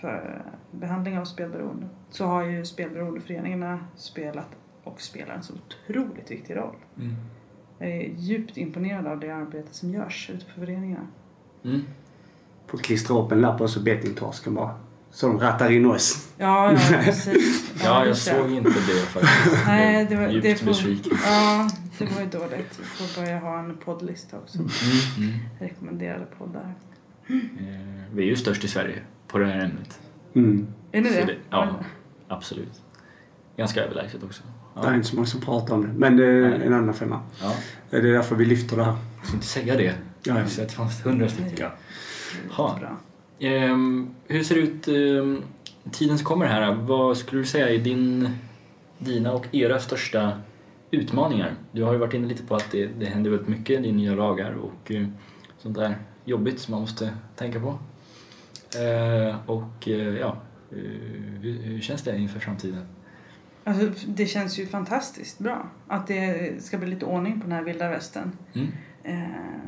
[0.00, 4.48] för behandling av spelberoende, så har ju spelberoendeföreningarna spelat
[4.84, 6.74] och spelar en så otroligt viktig roll.
[6.96, 7.14] Mm.
[7.78, 11.06] Jag är djupt imponerad av det arbete som görs ute på föreningarna.
[11.64, 11.84] Mm.
[12.66, 14.74] Får klistra upp en lapp och så bettingtorsken bara.
[15.10, 16.28] Så de rattar in oss.
[16.36, 17.72] Ja, ja precis.
[17.84, 19.56] Ja, jag såg inte det faktiskt.
[19.66, 21.18] Nej, det var, Djupt det får, besviken.
[21.24, 22.78] Ja, det var ju dåligt.
[22.80, 24.58] Vi får börja ha en poddlista också.
[24.58, 24.68] Mm,
[25.18, 25.38] mm.
[25.58, 26.74] Rekommenderade poddar.
[27.28, 27.34] Eh,
[28.12, 30.00] Vi är ju störst i Sverige på det här ämnet.
[30.34, 30.66] Mm.
[30.92, 31.24] Är ni det?
[31.24, 31.74] det- ja.
[32.28, 32.82] Absolut.
[33.56, 34.42] Ganska överlägset också.
[34.82, 34.96] Det är Ja.
[34.96, 35.92] inte så många som pratar om det.
[35.96, 36.66] Men det är Nej.
[36.66, 37.20] en annan femma.
[37.42, 37.52] Ja.
[37.90, 38.96] Det är därför vi lyfter det här.
[39.24, 39.94] Ska inte säga det.
[40.22, 40.46] Ja, ja.
[40.46, 41.70] Så att det fanns hundra stycken.
[42.50, 42.78] Ha.
[43.38, 45.42] Ehm, hur ser det ut ehm,
[45.90, 46.74] tiden som kommer här?
[46.74, 48.28] Vad skulle du säga är din,
[48.98, 50.32] dina och era största
[50.90, 51.54] utmaningar?
[51.72, 53.92] Du har ju varit inne lite på att det, det händer väldigt mycket, det är
[53.92, 55.06] nya lagar och eh,
[55.58, 57.78] sånt där jobbigt som man måste tänka på.
[58.78, 60.36] Eh, och eh, ja,
[60.70, 60.76] eh,
[61.40, 62.86] hur, hur känns det inför framtiden?
[63.68, 67.62] Alltså, det känns ju fantastiskt bra att det ska bli lite ordning på den här
[67.62, 68.32] vilda västern.
[68.54, 68.68] Mm.
[69.02, 69.60] Eh,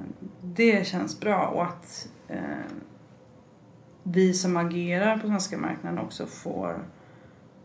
[0.42, 2.40] det känns bra och att eh,
[4.02, 6.84] vi som agerar på svenska marknaden också får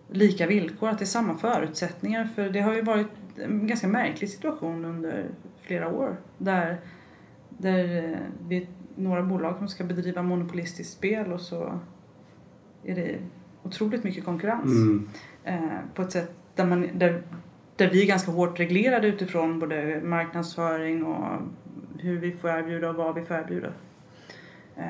[0.10, 2.26] lika villkor, att det är samma förutsättningar.
[2.26, 5.26] För det har ju varit en ganska märklig situation under
[5.62, 6.82] flera år där,
[7.50, 11.80] där eh, vi är några bolag som ska bedriva monopolistiskt spel och så
[12.84, 13.20] är det
[13.64, 15.10] otroligt mycket konkurrens Mm.
[15.46, 17.22] Eh, på ett sätt där, man, där,
[17.76, 21.42] där vi är ganska hårt reglerade utifrån både marknadsföring och
[22.00, 23.68] hur vi får erbjuda och vad vi får erbjuda.
[24.76, 24.86] Eh,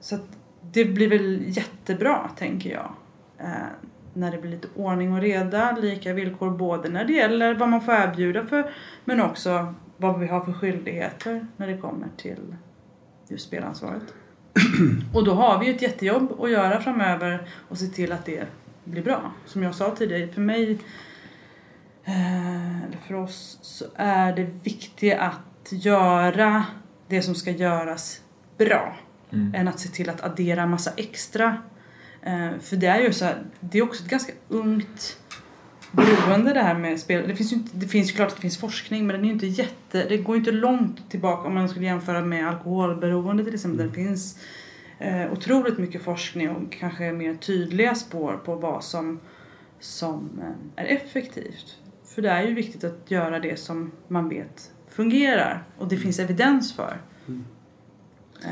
[0.00, 2.90] så att det blir väl jättebra, tänker jag.
[3.38, 3.66] Eh,
[4.14, 7.80] när det blir lite ordning och reda, lika villkor både när det gäller vad man
[7.80, 8.70] får erbjuda för
[9.04, 12.56] men också vad vi har för skyldigheter när det kommer till
[13.28, 14.02] just spelansvaret.
[15.14, 18.46] Och då har vi ju ett jättejobb att göra framöver och se till att det
[18.84, 19.32] blir bra.
[19.46, 20.78] Som jag sa tidigare, för mig,
[22.04, 26.64] eh, eller för oss, så är det viktigt att göra
[27.08, 28.20] det som ska göras
[28.58, 28.96] bra.
[29.30, 29.54] Mm.
[29.54, 31.56] Än att se till att addera massa extra.
[32.22, 35.18] Eh, för det är ju så här, det är också ett ganska ungt
[35.92, 37.28] beroende det här med spel.
[37.28, 39.30] Det finns ju inte, det finns ju klart att det finns forskning men den är
[39.30, 43.54] inte jätte, det går ju inte långt tillbaka om man skulle jämföra med alkoholberoende till
[43.54, 43.78] exempel.
[43.78, 44.38] Där det finns
[44.98, 49.20] eh, otroligt mycket forskning och kanske mer tydliga spår på vad som,
[49.80, 51.78] som eh, är effektivt.
[52.14, 56.18] För det är ju viktigt att göra det som man vet fungerar och det finns
[56.18, 57.00] evidens för.
[58.44, 58.50] Eh,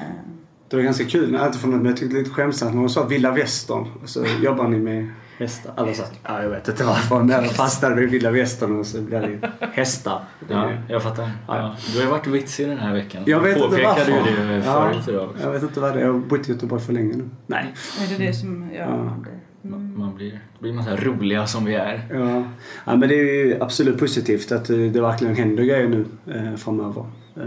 [0.68, 3.86] Det var ganska kul, från men jag tyckte lite skämtsamt när hon sa vilda västern.
[4.02, 5.08] Och så jobbar ni med
[5.42, 5.72] hästar.
[5.76, 7.18] Alla sa ja jag vet inte varför.
[7.18, 10.24] Men jag fastnade vid vilda västern och så blev det hästar.
[10.48, 11.30] Det, Ja, jag fattar.
[11.48, 11.76] Ja.
[11.92, 13.22] Du har ju varit vitsig den här veckan.
[13.26, 14.10] Jag vet inte varför.
[14.12, 14.90] ju det Ja.
[14.92, 15.42] förut idag också.
[15.42, 16.04] Jag vet inte vad det är.
[16.04, 17.28] Jag har bott i Göteborg för länge nu.
[17.46, 17.74] Nej.
[18.02, 18.96] är det det som gör Ja.
[18.96, 19.32] man blir?
[19.70, 19.98] Man, Mm.
[19.98, 22.08] man blir, blir man så här roliga som vi är.
[22.12, 22.44] Ja.
[22.84, 27.04] ja, men det är ju absolut positivt att det verkligen händer grejer nu eh, framöver.
[27.36, 27.46] Eh,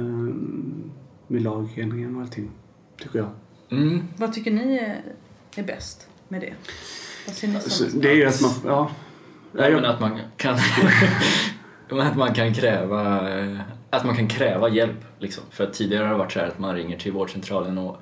[1.28, 2.50] med lagändringen och allting.
[3.04, 3.30] Tycker jag.
[3.72, 4.04] Mm.
[4.18, 5.02] Vad tycker ni är,
[5.56, 6.54] är bäst med det?
[7.70, 8.92] Så det är ju att man, ja.
[9.52, 10.58] Nej, men att man kan
[12.00, 13.60] att man kan kräva eh,
[13.90, 15.06] att man kan kräva hjälp.
[15.20, 15.44] Liksom.
[15.50, 18.02] För att tidigare har det varit så här att man ringer till vårdcentralen och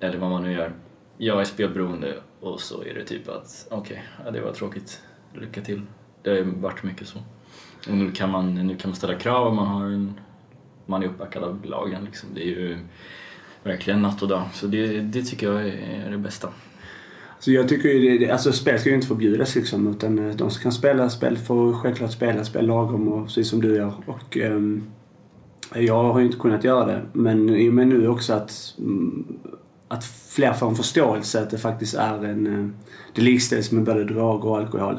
[0.00, 0.72] eller vad man nu gör.
[1.18, 5.00] Jag är spelberoende och så är det typ att okej, ja, det var tråkigt.
[5.34, 5.82] Lycka till.
[6.22, 7.18] Det har varit mycket så.
[7.88, 10.20] Och nu kan man, nu kan man ställa krav och man har en
[10.86, 12.04] man är uppbackad av lagen.
[12.04, 12.28] Liksom.
[12.34, 12.78] Det är ju
[13.62, 14.48] verkligen natt och dag.
[14.52, 16.48] Så det, det tycker jag är det bästa.
[17.44, 20.50] Så jag tycker ju det, alltså spel ska ju inte förbjudas liksom utan eh, de
[20.50, 23.92] som kan spela spel får självklart spela spel lagom och precis som du gör.
[24.06, 24.82] Och ehm,
[25.74, 29.24] jag har ju inte kunnat göra det men i och med nu också att mm,
[29.88, 32.46] att fler får en förståelse att det faktiskt är en...
[32.46, 32.68] Eh,
[33.14, 34.96] det likställs med både droger och alkohol.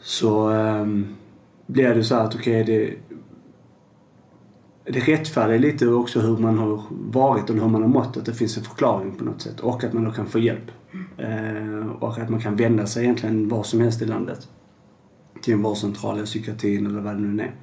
[0.00, 1.16] Så um,
[1.66, 2.94] blir det så att okej det...
[4.92, 8.16] Det rättfärdigar lite också hur man har varit och hur man har mått.
[8.16, 9.60] Att det finns en förklaring på något sätt.
[9.60, 10.70] Och att man då kan få hjälp.
[11.18, 14.48] Eh, och att man kan vända sig egentligen var som helst i landet.
[15.42, 17.54] Till en vårdcentral eller psykiatrin eller vad det nu är.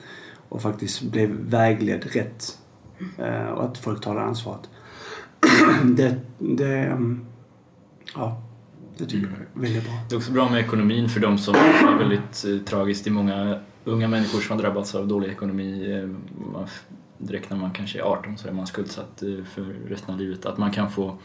[0.49, 2.57] Och faktiskt bli vägledd rätt.
[3.17, 4.69] Eh, och att folk tar det ansvaret.
[5.83, 7.25] det, det, mm,
[8.15, 8.41] ja,
[8.97, 9.93] det tycker jag är väldigt bra.
[10.09, 13.03] Det är också bra med ekonomin för de som det är väldigt eh, tragiskt.
[13.03, 15.91] Det är många unga människor som har drabbats av dålig ekonomi.
[15.91, 16.09] Eh,
[16.53, 16.67] man,
[17.17, 20.45] direkt när man kanske är 18 så är man skuldsatt eh, för resten av livet.
[20.45, 21.17] Att man kan få,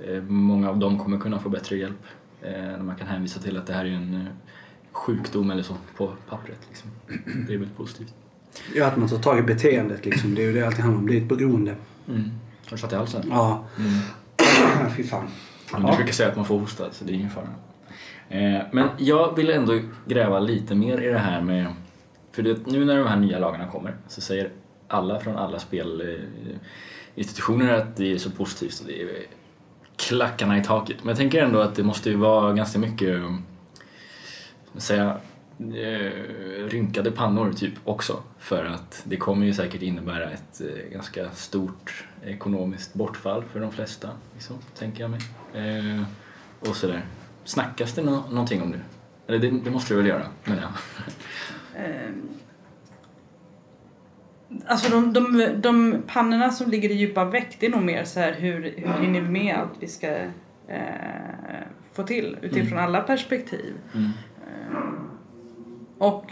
[0.00, 2.02] eh, många av dem kommer kunna få bättre hjälp.
[2.42, 4.28] Eh, när man kan hänvisa till att det här är en
[4.92, 6.58] sjukdom eller så på pappret.
[6.68, 6.90] Liksom.
[7.46, 8.14] Det är väldigt positivt.
[8.74, 10.34] Ja, att man tar tag i beteendet liksom.
[10.34, 11.06] Det är ju det alltid handlar om.
[11.06, 11.74] Det är ett beroende.
[12.08, 12.20] Mm.
[12.64, 13.22] Har du satt i halsen?
[13.30, 14.90] Ja, Mm.
[14.96, 15.26] fy fan.
[15.72, 15.96] Men du Ja.
[15.96, 17.48] brukar säga att man får hosta så det är ingen fara.
[18.72, 21.66] Men jag vill ändå gräva lite mer i det här med
[22.32, 24.50] för det, nu när de här nya lagarna kommer så säger
[24.90, 29.08] alla från alla spelinstitutioner eh, att det är så positivt och det är
[29.96, 30.96] klackarna i taket.
[31.00, 33.36] Men jag tänker ändå att det måste ju vara ganska mycket, eh,
[34.76, 35.16] säga,
[35.58, 36.12] eh,
[36.68, 38.22] rynkade pannor typ också.
[38.38, 40.60] För att det kommer ju säkert innebära ett
[40.92, 45.20] ganska stort ekonomiskt bortfall för de flesta, liksom, tänker jag mig.
[46.60, 47.04] Och sådär.
[47.44, 48.80] Snackas det no någonting om det?
[49.26, 50.72] Eller det, det måste det väl göra, menar jag.
[51.84, 52.39] Ehm,
[54.66, 58.20] Alltså de, de, de pannorna som ligger i djupa väck, det är nog mer så
[58.20, 60.08] här hur, hur hinner vi med allt vi ska
[60.68, 62.84] eh, få till utifrån Mm.
[62.84, 63.74] alla perspektiv.
[63.94, 64.10] Mm.
[64.46, 65.10] Ehm,
[65.98, 66.24] och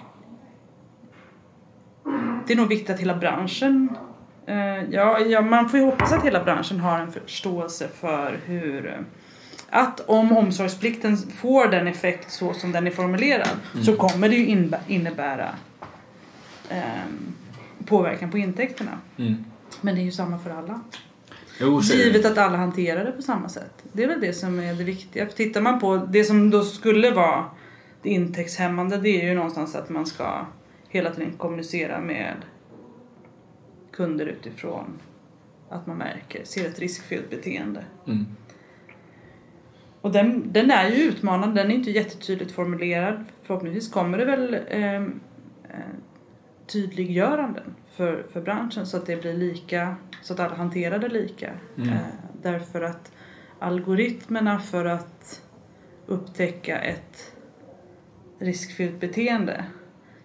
[2.46, 3.88] det är nog viktigt att hela branschen
[4.46, 8.86] eh, ja, ja, man får ju hoppas att hela branschen har en förståelse för hur
[8.86, 8.94] eh,
[9.70, 13.48] att om omsorgsplikten får den effekt så som den är formulerad
[13.84, 15.48] så kommer det ju innebära
[16.70, 17.34] ehm,
[17.88, 18.98] påverkan på intäkterna.
[19.16, 19.44] Mm.
[19.80, 20.80] Men det är ju samma för alla.
[21.60, 21.80] Jo.
[21.80, 23.84] Givet att alla hanterar det på samma sätt.
[23.92, 25.26] Det är väl det som är det viktiga.
[25.26, 27.44] För tittar man på det som då skulle vara
[28.02, 30.46] det intäktshämmande det är ju någonstans att man ska
[30.88, 32.34] hela tiden kommunicera med
[33.92, 34.98] kunder utifrån
[35.68, 37.84] att man märker, ser ett riskfyllt beteende.
[38.06, 38.26] Mm.
[40.00, 43.24] Och den, den är ju utmanande, den är inte jättetydligt formulerad.
[43.42, 45.20] Förhoppningsvis kommer det väl ehm,
[45.68, 45.76] eh,
[46.68, 51.50] tydliggöranden för, för branschen så att det blir lika, så att alla hanterar det lika.
[51.76, 51.88] Mm.
[51.88, 51.98] Eh,
[52.42, 53.12] därför att
[53.58, 55.42] algoritmerna för att
[56.06, 57.32] upptäcka ett
[58.38, 59.64] riskfyllt beteende.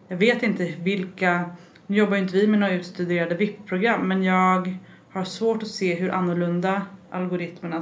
[0.07, 1.49] Jag vet inte vilka,
[1.87, 4.77] nu jobbar ju inte vi med några utstuderade VIP-program men jag
[5.09, 7.81] har svårt att se hur annorlunda algoritmerna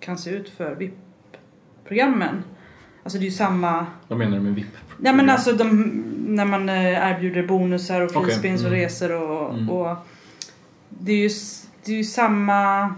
[0.00, 2.44] kan se ut för VIP-programmen.
[3.02, 4.76] Alltså det är ju samma Vad menar du med VIP?
[4.98, 8.80] Nej men alltså de, när man eh, erbjuder bonusar och frispins och mm.
[8.80, 9.70] resor och, Mm.
[9.70, 9.96] och
[10.88, 11.30] det är ju,
[11.84, 12.94] det är ju samma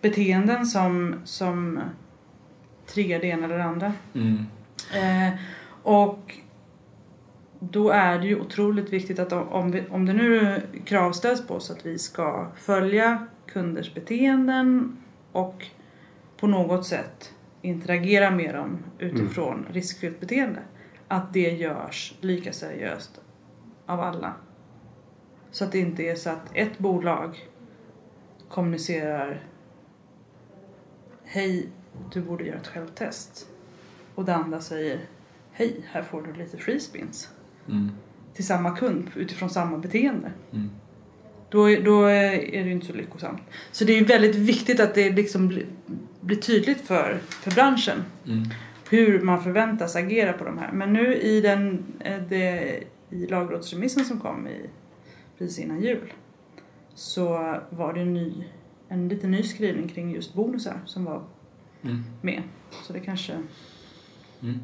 [0.00, 1.80] beteenden som, som
[2.86, 3.92] triggar det ena eller det andra.
[4.14, 4.46] Mm.
[4.94, 5.34] Eh,
[5.82, 6.34] och
[7.60, 11.54] då är det ju otroligt viktigt att om, om, vi, om det nu kravställs på
[11.54, 14.96] oss att vi ska följa kunders beteenden
[15.32, 15.66] och
[16.40, 20.60] på något sätt interagera med dem utifrån riskfyllt beteende.
[21.08, 23.20] Att det görs lika seriöst
[23.86, 24.32] av alla.
[25.50, 27.48] Så att det inte är så att ett bolag
[28.48, 29.42] kommunicerar
[31.24, 31.68] Hej,
[32.12, 33.46] du borde göra ett självtest.
[34.14, 35.00] Och det andra säger
[35.52, 37.28] Hej, här får du lite free spins.
[37.68, 37.90] Mm.
[38.34, 40.32] Till samma kund utifrån samma beteende.
[40.52, 40.70] Mm.
[41.50, 43.40] Då, är- då är det inte så lyckosamt.
[43.72, 45.66] Så det är väldigt viktigt att det liksom blir,
[46.20, 48.42] blir tydligt för, för branschen Mm.
[48.90, 50.72] Hur man förväntas agera på de här.
[50.72, 54.70] Men nu i, den, eh, det, i lagrådsremissen som kom i,
[55.38, 56.12] precis innan jul
[56.94, 57.28] så
[57.70, 58.44] var det en, ny,
[58.88, 61.22] en lite ny skrivning kring just bonusar som var
[61.82, 62.04] Mm.
[62.22, 62.42] med.
[62.82, 63.32] Så det kanske
[64.42, 64.58] Mm.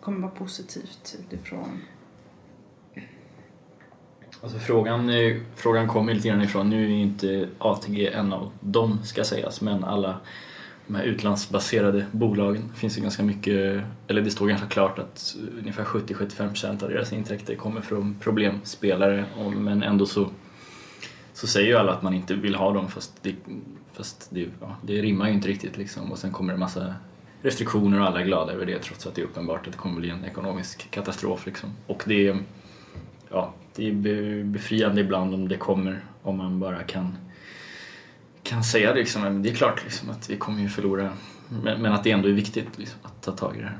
[0.00, 1.80] kommer vara positivt utifrån.
[4.42, 5.10] Alltså frågan,
[5.54, 9.60] frågan kommer lite grann ifrån, nu är ju inte ATG en av dem ska sägas,
[9.60, 10.20] men alla
[10.88, 12.62] de här utlandsbaserade bolagen.
[12.74, 17.54] Finns ju ganska mycket, eller det står ganska klart att ungefär 70-75% av deras intäkter
[17.54, 20.30] kommer från problemspelare, och- men ändå så,
[21.32, 23.34] så säger ju alla att man inte vill ha dem fast det,
[23.92, 26.12] fast det, ja, det rimmar ju inte riktigt liksom.
[26.12, 26.94] Och sen kommer det massa
[27.42, 30.00] restriktioner och alla är glada över det trots att det är uppenbart att det kommer
[30.00, 31.70] bli en ekonomisk katastrof liksom.
[31.86, 32.36] Och det
[33.30, 37.16] ja, det är befriande ibland om det kommer, om man bara kan,
[38.48, 39.22] kan säga det liksom.
[39.22, 41.10] Men det är klart liksom, att vi kommer ju förlora,
[41.48, 43.78] men, men att det ändå är viktigt liksom, att ta tag i det här.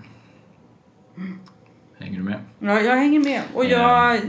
[1.98, 2.40] Hänger du med?
[2.58, 3.42] Ja, jag hänger med.
[3.54, 4.20] Och jag...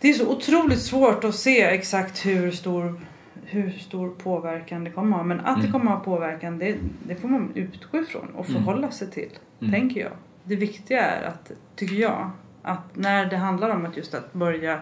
[0.00, 3.00] Det är så otroligt svårt att se exakt hur stor,
[3.44, 5.24] hur stor påverkan det kommer ha.
[5.24, 5.72] Men att det Mm.
[5.72, 8.64] kommer ha påverkan, det, det får man utgå ifrån och Mm.
[8.64, 9.30] förhålla sig till.
[9.60, 9.72] Mm.
[9.72, 10.12] Tänker jag.
[10.44, 12.30] Det viktiga är att, tycker jag,
[12.62, 14.80] att när det handlar om att just att börja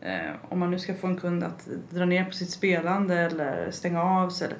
[0.00, 3.70] eh, om man nu ska få en kund att dra ner på sitt spelande eller
[3.70, 4.46] stänga av sig.
[4.46, 4.58] Eller,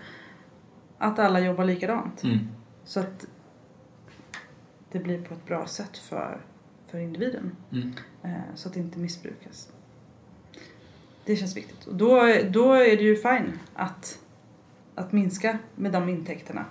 [0.98, 2.22] att alla jobbar likadant.
[2.24, 2.38] Mm.
[2.84, 3.26] Så att
[4.92, 6.40] det blir på ett bra sätt för,
[6.86, 7.56] för individen.
[7.72, 7.92] Mm.
[8.22, 9.72] Eh, så att det inte missbrukas.
[11.24, 11.86] Det känns viktigt.
[11.86, 12.16] Och då,
[12.50, 14.18] då är det ju fine att,
[14.94, 16.64] att minska med de intäkterna.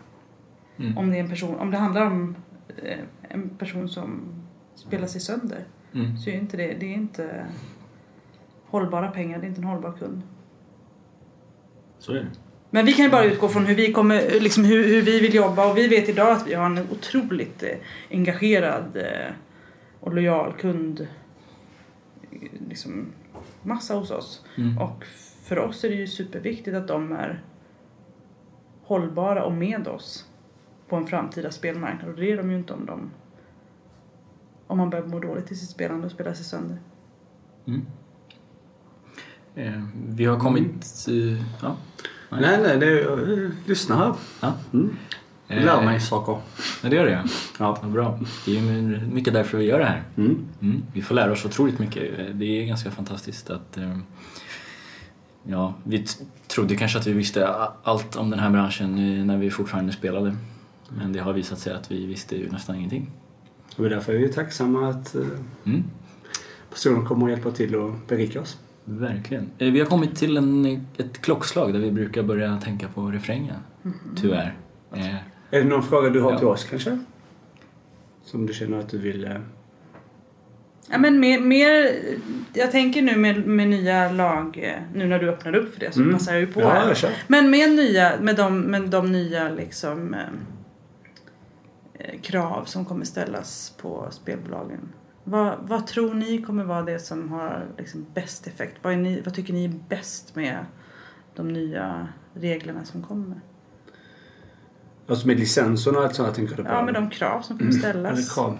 [0.78, 0.98] Mm.
[0.98, 2.36] Om det, är en person, om det handlar om
[2.84, 4.22] eh, en person som
[4.76, 6.18] spelar sig sönder Mm.
[6.18, 7.46] så är inte det, det är inte
[8.70, 10.22] hållbara pengar, det är inte en hållbar kund.
[12.00, 12.28] Så är det.
[12.70, 15.36] Men vi kan ju bara utgå från hur vi, kommer, liksom hur, hur vi vill
[15.36, 17.78] jobba och vi vet idag att vi har en otroligt eh,
[18.12, 19.34] engagerad eh,
[20.00, 21.08] och lojal kund
[22.70, 23.06] liksom
[23.62, 24.46] massa hos oss.
[24.58, 24.78] Mm.
[24.78, 25.06] Och
[25.44, 27.44] för oss är det ju superviktigt att de är
[28.84, 30.26] hållbara och med oss
[30.88, 32.10] på en framtida spelmarknad.
[32.10, 33.12] Och det är de ju inte om de
[34.68, 36.78] om man börjar må dåligt i sitt spelande och spelar sig sönder.
[37.68, 37.86] Mm.
[39.66, 41.06] Eh, vi har kommit...
[41.08, 41.76] eh, ja.
[42.30, 44.14] Nej, nej, det är, lyssna här.
[44.42, 44.54] Ja.
[44.74, 44.96] Mm.
[45.48, 46.38] Eh, Lär mig saker.
[46.84, 47.24] Ja, det gör det ja.
[47.60, 47.88] Ja.
[47.88, 48.20] Bra.
[48.46, 48.62] Det är
[49.14, 50.04] mycket därför vi gör det här.
[50.18, 50.38] Mm.
[50.62, 50.84] Mm.
[50.94, 52.04] Vi får lära oss otroligt mycket.
[52.40, 53.78] Det är ganska fantastiskt att...
[53.78, 53.98] eh,
[55.44, 56.06] Ja, vi
[56.48, 57.48] trodde kanske att vi visste
[57.84, 60.36] allt om den här branschen eh, när vi fortfarande spelade.
[60.90, 63.12] Men det har visat sig att vi visste ju nästan ingenting.
[63.76, 65.16] Och därför är vi tacksamma att
[65.66, 65.84] Mm.
[66.70, 68.58] personer kommer och hjälper till och berika oss.
[68.90, 69.50] Verkligen.
[69.58, 70.66] Eh, Vi har kommit till en,
[70.98, 73.56] ett klockslag där vi brukar börja tänka på refrängen.
[74.16, 74.56] Tyvärr.
[74.94, 75.16] Eh,
[75.52, 76.38] Är det någon fråga du har Ja.
[76.38, 77.00] till oss kanske?
[78.24, 79.26] Som du känner att du vill...
[79.26, 79.38] Uh,
[80.92, 81.92] Ja, men mer, mer,
[82.54, 85.92] jag tänker nu med, med nya lag, eh, nu när du öppnade upp för det
[85.92, 86.14] så Mm.
[86.14, 86.98] passar jag ju på ja, här.
[87.04, 87.12] jag.
[87.28, 90.20] Men med nya, med de, med de nya liksom eh,
[91.94, 94.80] eh, krav som kommer ställas på spelbolagen.
[95.30, 98.78] Vad, vad tror ni kommer vara det som har liksom bäst effekt?
[98.82, 100.66] Vad, är ni, vad tycker ni är bäst med
[101.36, 103.42] de nya reglerna som kommer?
[105.08, 106.70] Alltså med licenserna och allt sånt tänker du på?
[106.70, 108.12] Ja, med de krav som kommer ställas.
[108.12, 108.58] Eller krav.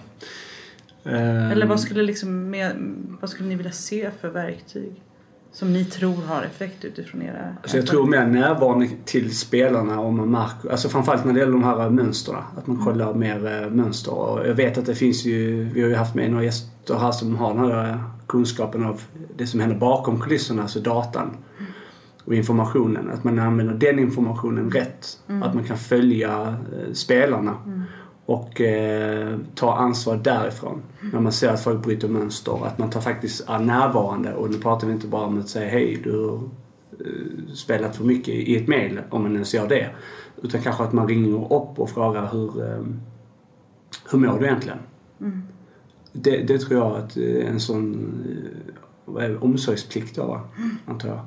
[1.04, 2.76] Ehm, Eller vad skulle, liksom med,
[3.20, 5.02] vad skulle ni vilja se för verktyg?
[5.52, 7.56] Som ni tror har effekt utifrån era...
[7.62, 11.52] Alltså jag tror mer närvarande till spelarna om man märker, alltså framförallt när det gäller
[11.52, 12.42] de här mönstren.
[12.56, 14.14] Att man kollar mer eh, mönster.
[14.14, 17.12] Och jag vet att det finns ju, vi har ju haft med några gäster här
[17.12, 19.02] som har den här kunskapen av
[19.36, 21.36] det som händer bakom kulisserna, alltså datan.
[22.24, 23.10] Och informationen.
[23.10, 25.18] Att man använder den informationen rätt.
[25.42, 27.56] Att man kan följa eh, spelarna.
[28.30, 30.82] Och eh, ta ansvar därifrån.
[31.12, 32.66] När man ser att folk bryter mönster.
[32.66, 34.34] Att man tar faktiskt är närvarande.
[34.34, 38.04] Och nu pratar vi inte bara om att säga hej, du har eh, spelat för
[38.04, 39.90] mycket i ett mail, om man ens gör det.
[40.42, 42.84] Utan kanske att man ringer upp och frågar hur, eh,
[44.10, 44.78] hur mår du egentligen?
[46.12, 48.12] Det, det tror jag att eh, en sån
[49.20, 50.40] eh, omsorgsplikt då, va?
[50.86, 51.20] antar jag.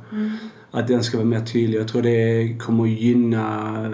[0.75, 1.79] Att den ska vara mer tydlig.
[1.79, 3.91] Jag tror det kommer gynna eh,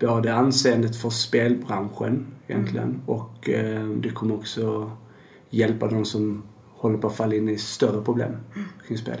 [0.00, 4.90] både anseendet för spelbranschen egentligen och eh, det kommer också
[5.50, 6.42] hjälpa de som
[6.76, 8.36] håller på att falla in i större problem
[8.88, 9.16] kring spel.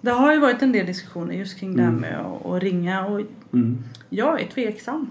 [0.00, 3.06] Det har ju varit en del diskussioner just kring det här med att, att ringa
[3.06, 3.20] och
[3.52, 3.78] Mm.
[4.10, 5.10] jag är tveksam.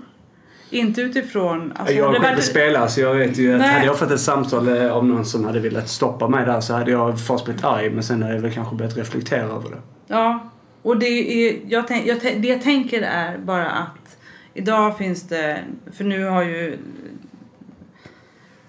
[0.70, 1.74] Inte utifrån...
[1.76, 3.74] Alltså, jag har själv var- spelat så jag vet ju att Nej.
[3.74, 6.74] hade jag fått ett samtal eh, av någon som hade velat stoppa mig där så
[6.74, 9.78] hade jag först blivit arg men sen hade jag väl kanske börjat reflektera över det.
[10.08, 10.50] Ja,
[10.82, 14.18] och det, är, jag tänk, jag, det jag tänker är bara att
[14.54, 16.74] idag finns det, för nu har ju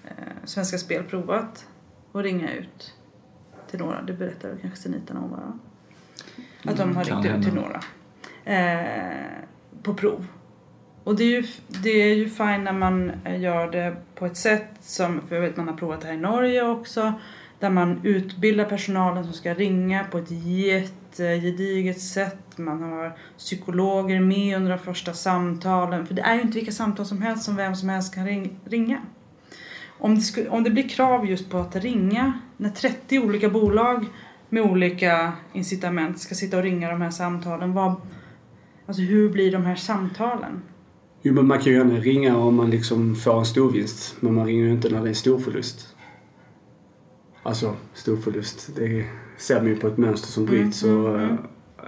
[0.03, 0.11] eh,
[0.43, 1.67] Svenska Spel provat
[2.13, 2.93] att ringa ut
[3.69, 5.59] till några, det berättade väl kanske Senita om va?
[6.63, 7.81] Att de Mm, har ringt ut till några.
[8.45, 9.25] Eh,
[9.83, 10.27] på prov.
[11.03, 14.37] Och det är, ju, det är ju fine när man eh, gör det på ett
[14.37, 17.13] sätt som, för jag vet man har provat det här i Norge också,
[17.59, 20.31] där man utbildar personalen som ska ringa på ett
[21.19, 22.57] Eh, gediget sätt.
[22.57, 26.05] Man har psykologer med under de första samtalen.
[26.05, 29.01] För det är ju inte vilka samtal som helst som vem som helst kan ringa.
[29.97, 34.05] Om det, skulle, om det blir krav just på att ringa när 30 olika bolag
[34.49, 37.73] med olika incitament ska sitta och ringa de här samtalen.
[37.73, 37.95] Vad,
[38.85, 40.61] alltså hur blir de här samtalen?
[41.21, 44.15] Jo men man kan ju gärna ringa om man liksom får en storvinst.
[44.19, 45.95] Men man ringer ju inte när det är en storförlust.
[47.43, 48.75] Alltså storförlust.
[48.75, 49.05] Det
[49.37, 50.83] ser man ju på ett mönster som bryts.
[50.83, 51.33] och, eh,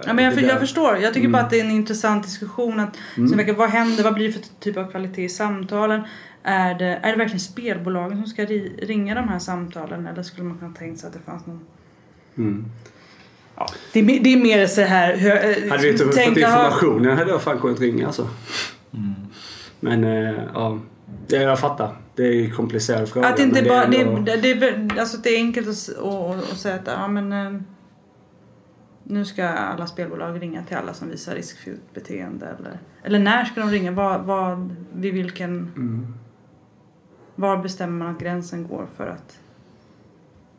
[0.06, 0.96] Ja, men jag, för, jag förstår.
[0.96, 1.32] Jag tycker Mm.
[1.32, 2.80] bara att det är en intressant diskussion.
[2.80, 3.28] Att, Mm.
[3.28, 4.04] så verkar, vad händer?
[4.04, 6.00] Vad blir det för typ av kvalitet i samtalen?
[6.42, 10.06] Är det, är det verkligen spelbolagen som ska ri, ringa de här samtalen?
[10.06, 11.60] Eller skulle man kunna tänka sig att det fanns någon...
[12.38, 12.64] Mm.
[13.56, 15.16] Ja, det, är, det är mer så här...
[15.16, 18.28] Hur, eh, Hade vi inte fått informationen hade jag fan kunnat ringa alltså.
[18.94, 19.14] Mm.
[19.80, 20.78] Men eh, ja,
[21.26, 21.96] det, jag fattar.
[22.14, 23.28] Det är ju komplicerad fråga.
[23.28, 23.86] Att inte bara...
[23.86, 27.32] Det, ändå- det, det, alltså det är enkelt att, att, att säga att ja, men,
[27.32, 27.60] eh,
[29.02, 32.46] nu ska alla spelbolag ringa till alla som visar riskfyllt beteende.
[32.58, 33.90] Eller, eller när ska de ringa?
[33.90, 35.72] Vad, vad, vid vilken...
[35.76, 36.14] Mm.
[37.34, 39.38] Var bestämmer man att gränsen går för att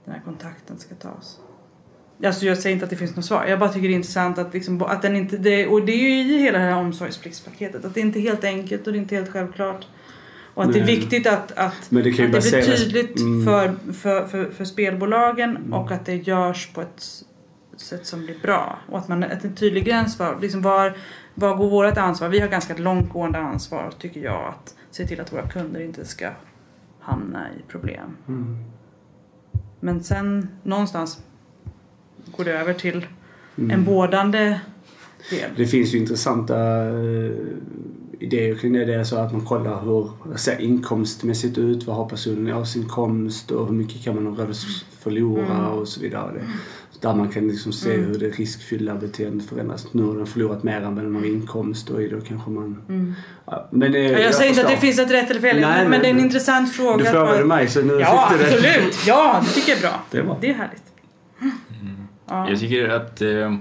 [0.05, 1.39] den här kontakten ska tas?
[2.23, 3.45] Alltså jag säger inte att det finns något svar.
[3.45, 5.37] Jag bara tycker det är intressant att, liksom, att den inte...
[5.37, 7.85] Det, och det är ju i hela det här omsorgspliktspaketet.
[7.85, 9.87] Att det inte är helt enkelt och det är inte helt självklart.
[10.59, 10.95] Och att det är Nej.
[10.95, 13.45] viktigt att, att, det att det blir tydligt Mm.
[13.45, 17.23] för, för, för, för spelbolagen och att det görs på ett
[17.77, 18.79] sätt som blir bra.
[18.87, 20.97] Och att man att en tydlig gräns för liksom var,
[21.33, 22.29] var går vårt ansvar?
[22.29, 26.29] Vi har ganska långtgående ansvar tycker jag att se till att våra kunder inte ska
[26.99, 28.17] hamna i problem.
[28.27, 28.57] Mm.
[29.79, 31.23] Men sen någonstans
[32.37, 33.05] går det över till
[33.57, 33.71] Mm.
[33.71, 34.59] en vårdande
[35.29, 35.51] del.
[35.55, 37.31] Det finns ju intressanta eh,
[38.19, 38.85] idéer kring det.
[38.85, 41.83] Det är så att man kollar hur ser inkomstmässigt ut.
[41.87, 44.57] Vad har personen i årsinkomst och hur mycket kan man att
[44.99, 45.65] förlora Mm.
[45.65, 46.31] och så vidare.
[46.33, 48.05] Det, där man kan liksom se Mm.
[48.07, 49.87] hur det riskfyllda beteendet förändras.
[49.93, 52.81] Nu har den förlorat mer än vad den har inkomst och då kanske man...
[52.89, 53.13] Mm.
[53.45, 55.89] Ja, men det, Jag, säger inte att det finns ett rätt eller fel, Nej, men
[55.91, 56.97] nej, det är en intressant fråga.
[56.97, 58.55] Du frågade mig så nu Ja, fick du det.
[58.69, 59.07] absolut.
[59.07, 59.99] Ja, det tycker jag är bra.
[60.11, 60.37] Det är bra.
[60.41, 60.83] Det är härligt.
[62.27, 62.49] Ja.
[62.49, 63.55] Jag tycker att, eh,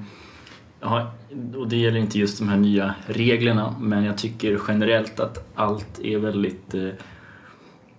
[0.81, 1.13] ja,
[1.57, 6.01] och det gäller inte just de här nya reglerna, men jag tycker generellt att allt
[6.03, 6.89] är väldigt eh,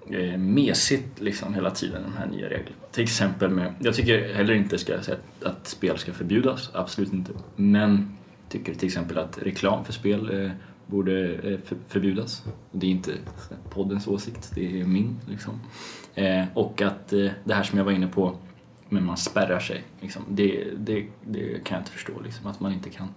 [0.10, 2.76] eh, mesigt liksom hela tiden, de här nya reglerna.
[2.92, 6.70] Till exempel med, jag tycker heller inte ska jag säga att, att spel ska förbjudas,
[6.74, 7.32] absolut inte.
[7.56, 8.18] Men
[8.50, 10.52] tycker till exempel att reklam för spel eh,
[10.86, 12.44] borde eh, för, förbjudas.
[12.72, 13.12] Det är inte
[13.70, 15.20] poddens åsikt, det är min.
[15.28, 15.60] Liksom.
[16.16, 18.36] Eh, och att eh, det här som jag var inne på,
[18.90, 19.84] men man spärrar sig.
[20.02, 20.24] Liksom.
[20.30, 23.08] Det, det, det kan jag inte förstå, liksom, att man inte kan.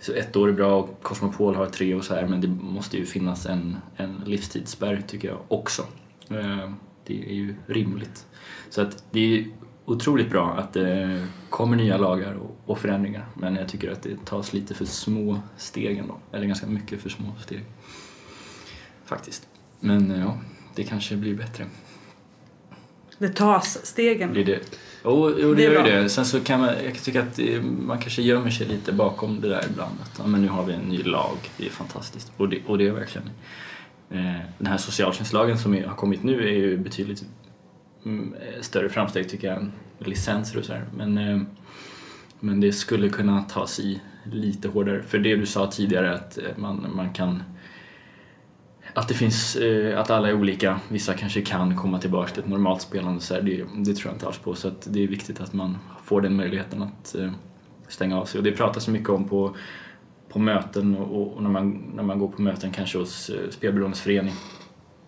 [0.00, 2.96] Så ett år är bra och Cosmopol har tre och så här, men det måste
[2.96, 5.82] ju finnas en, en livstidsspärr tycker jag också.
[6.30, 6.70] Eh,
[7.06, 8.26] det är ju rimligt.
[8.70, 9.46] Så att det är
[9.84, 14.52] otroligt bra att det kommer nya lagar och, förändringar, men jag tycker att det tas
[14.52, 17.64] lite för små steg ändå, eller ganska mycket för små steg.
[19.04, 19.48] Faktiskt.
[19.80, 20.38] Men eh, ja,
[20.74, 21.66] det kanske blir bättre.
[23.18, 24.34] Det tas stegen.
[24.34, 24.78] Det är det.
[25.04, 26.08] Jo, jo det, Det är gör ju det.
[26.08, 27.38] Sen så kan man, jag tycker att
[27.78, 29.94] man kanske gömmer sig lite bakom det där ibland.
[30.02, 32.32] Att, ja, men nu har vi en ny lag, det är fantastiskt.
[32.36, 33.30] Och det, och det är verkligen.
[34.10, 37.24] Eh, den här socialtjänstlagen som är, har kommit nu är ju betydligt
[38.04, 40.84] mm, eh, större framsteg tycker jag än licenser och sådär.
[40.96, 41.40] Men, eh,
[42.40, 45.02] men det skulle kunna tas i lite hårdare.
[45.02, 47.42] För det du sa tidigare att eh, man, man kan
[48.94, 50.80] att det finns, eh, att alla är olika.
[50.88, 54.14] Vissa kanske kan komma tillbaka till ett normalt spelande, så här, det, det tror jag
[54.14, 54.54] inte alls på.
[54.54, 57.30] Så att det är viktigt att man får den möjligheten att eh,
[57.88, 58.38] stänga av sig.
[58.38, 59.56] Och det pratas mycket om på,
[60.28, 64.00] på möten och, och när, man, när man går på möten kanske hos eh, Spelberoendes
[64.00, 64.34] förening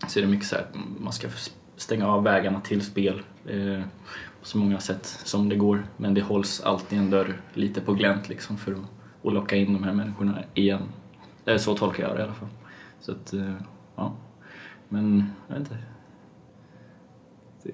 [0.09, 1.29] så är det mycket så här att man ska
[1.77, 3.81] stänga av vägarna till spel eh,
[4.41, 5.87] på så många sätt som det går.
[5.97, 8.79] Men det hålls alltid en dörr lite på glänt liksom för att,
[9.25, 10.83] att locka in de här människorna igen.
[11.45, 12.49] Eh, så tolkar jag det i alla fall.
[13.01, 13.55] Så att, eh,
[13.97, 14.13] ja.
[14.89, 15.79] Men, jag vet inte.
[17.63, 17.71] Det,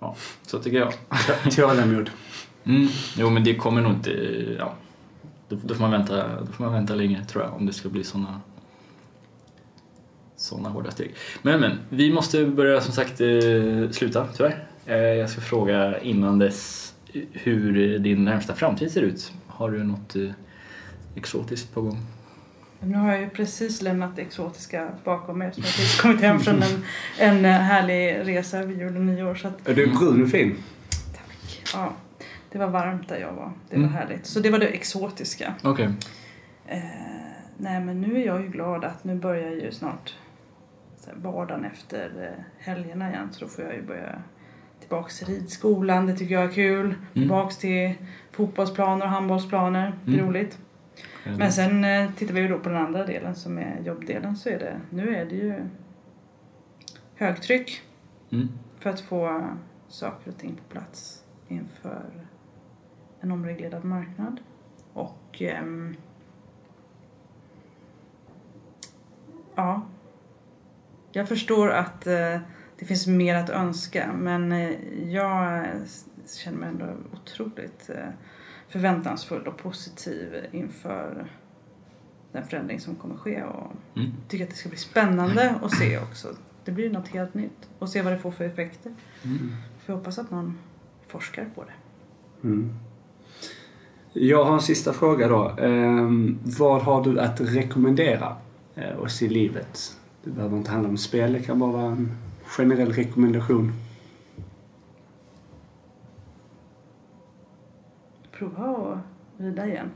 [0.00, 0.92] ja, så tycker jag.
[1.56, 2.10] Tålamod.
[2.64, 2.88] Mm.
[3.16, 4.10] Jo, men det kommer nog inte...
[4.58, 4.74] Ja.
[5.48, 7.88] Då, då, får man vänta, då får man vänta länge, tror jag, om det ska
[7.88, 8.40] bli såna
[10.42, 11.14] såna hårda steg.
[11.42, 14.66] Men, men, vi måste börja som sagt eh, sluta, tyvärr.
[14.86, 16.94] Eh, jag ska fråga innan dess
[17.32, 19.32] hur din närmsta framtid ser ut.
[19.46, 20.30] Har du något eh,
[21.14, 21.98] exotiskt på gång?
[22.84, 26.40] Nu har jag ju precis lämnat det exotiska bakom mig eftersom jag precis kommit hem
[26.40, 26.84] från en,
[27.18, 29.34] en eh, härlig resa vi gjorde nyår.
[29.34, 30.56] Så att, Är du brun och fin?
[31.74, 31.92] ja,
[32.52, 33.52] det var varmt där jag var.
[33.70, 33.94] Det var Mm.
[33.94, 34.26] härligt.
[34.26, 35.54] Så det var det exotiska.
[35.62, 35.88] Okej.
[36.66, 36.78] Eh,
[37.56, 40.14] nej men nu är jag ju glad att nu börjar ju snart
[41.00, 43.28] så här, vardagen efter eh, helgerna igen.
[43.32, 44.22] Så då får jag ju börja
[44.80, 46.06] tillbaks till ridskolan.
[46.06, 46.94] Det tycker jag är kul.
[47.12, 47.94] Tillbaks till
[48.32, 49.92] fotbollsplaner och handbollsplaner.
[50.04, 50.26] Det är Mm.
[50.28, 50.58] roligt.
[51.24, 54.58] Men sen eh, tittar vi då på den andra delen som är jobbdelen så är
[54.58, 55.64] det, nu är det ju
[57.14, 57.82] högtryck
[58.32, 58.48] Mm.
[58.78, 59.48] för att få
[59.88, 62.10] saker och ting på plats inför
[63.20, 64.40] en omreglerad marknad.
[64.92, 65.96] Och ehm,
[69.54, 69.82] ja,
[71.12, 72.38] jag förstår att eh,
[72.78, 74.70] det finns mer att önska men eh,
[75.12, 75.66] jag
[76.26, 78.08] känner mig ändå otroligt eh,
[78.72, 81.26] förväntansfull och positiv inför
[82.32, 84.10] den förändring som kommer ske och Mm.
[84.28, 86.28] tycker att det ska bli spännande att se också.
[86.64, 88.94] Det blir något helt nytt och se vad det får för effekter.
[89.24, 89.38] Mm.
[89.84, 90.58] Får jag hoppas att någon
[91.08, 91.72] forskar på det.
[92.48, 92.74] Mm.
[94.12, 95.48] Jag har en sista fråga då.
[95.60, 98.36] Ehm, vad har du att rekommendera
[98.74, 99.96] eh, oss i livet?
[100.24, 102.12] Det behöver inte handla om spel, det kan bara vara en
[102.44, 103.72] generell rekommendation.
[108.42, 109.00] Prova att
[109.44, 109.90] rida igen.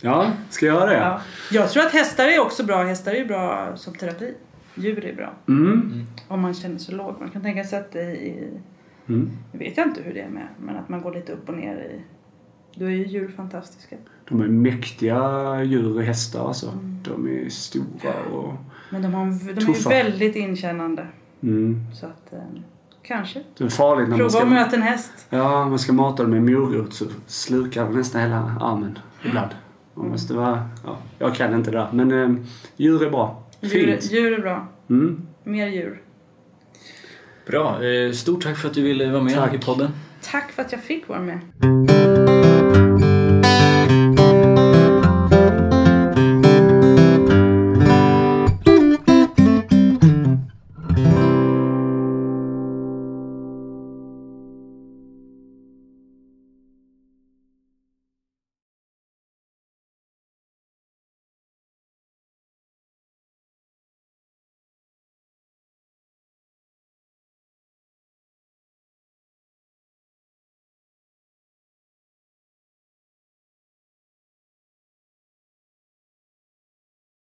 [0.00, 0.96] Ja, ska jag göra det?
[0.96, 1.20] Ja.
[1.50, 2.82] Jag tror att hästar är också bra.
[2.82, 4.34] Hästar är ju bra som terapi.
[4.74, 5.32] Djur är bra.
[5.48, 6.06] Mm.
[6.28, 7.14] Om man känner sig låg.
[7.20, 8.50] Man kan tänka sig att det i...
[9.08, 9.30] Mm.
[9.52, 10.48] Nu vet jag inte hur det är med.
[10.58, 12.00] Men att man går lite upp och ner i...
[12.74, 13.96] Då är ju djur fantastiska.
[14.28, 16.78] De är mäktiga djur och hästar alltså.
[17.04, 18.54] De är stora och...
[18.90, 21.06] Men de, har, de är väldigt inkännande.
[21.42, 21.80] Mm.
[21.94, 22.38] Så att eh,
[23.06, 23.42] kanske.
[23.58, 24.42] Det är farligt när man Prova ska...
[24.42, 25.12] att möta en häst.
[25.30, 29.50] Ja, man ska mata dem med morot så slukar de nästan hela armen ibland.
[29.94, 30.68] Man måste vara...
[30.84, 31.88] Ja, jag kan inte det där.
[31.92, 32.44] Men eh,
[32.76, 33.42] djur är bra.
[33.60, 34.12] Djur, Fint.
[34.12, 34.66] djur är bra.
[34.90, 35.26] Mm.
[35.44, 36.00] Mer djur.
[37.46, 37.84] Bra.
[37.84, 39.54] Eh, Stort tack för att du ville vara med Tack.
[39.54, 39.90] i podden.
[40.22, 41.38] Tack för att jag fick vara med.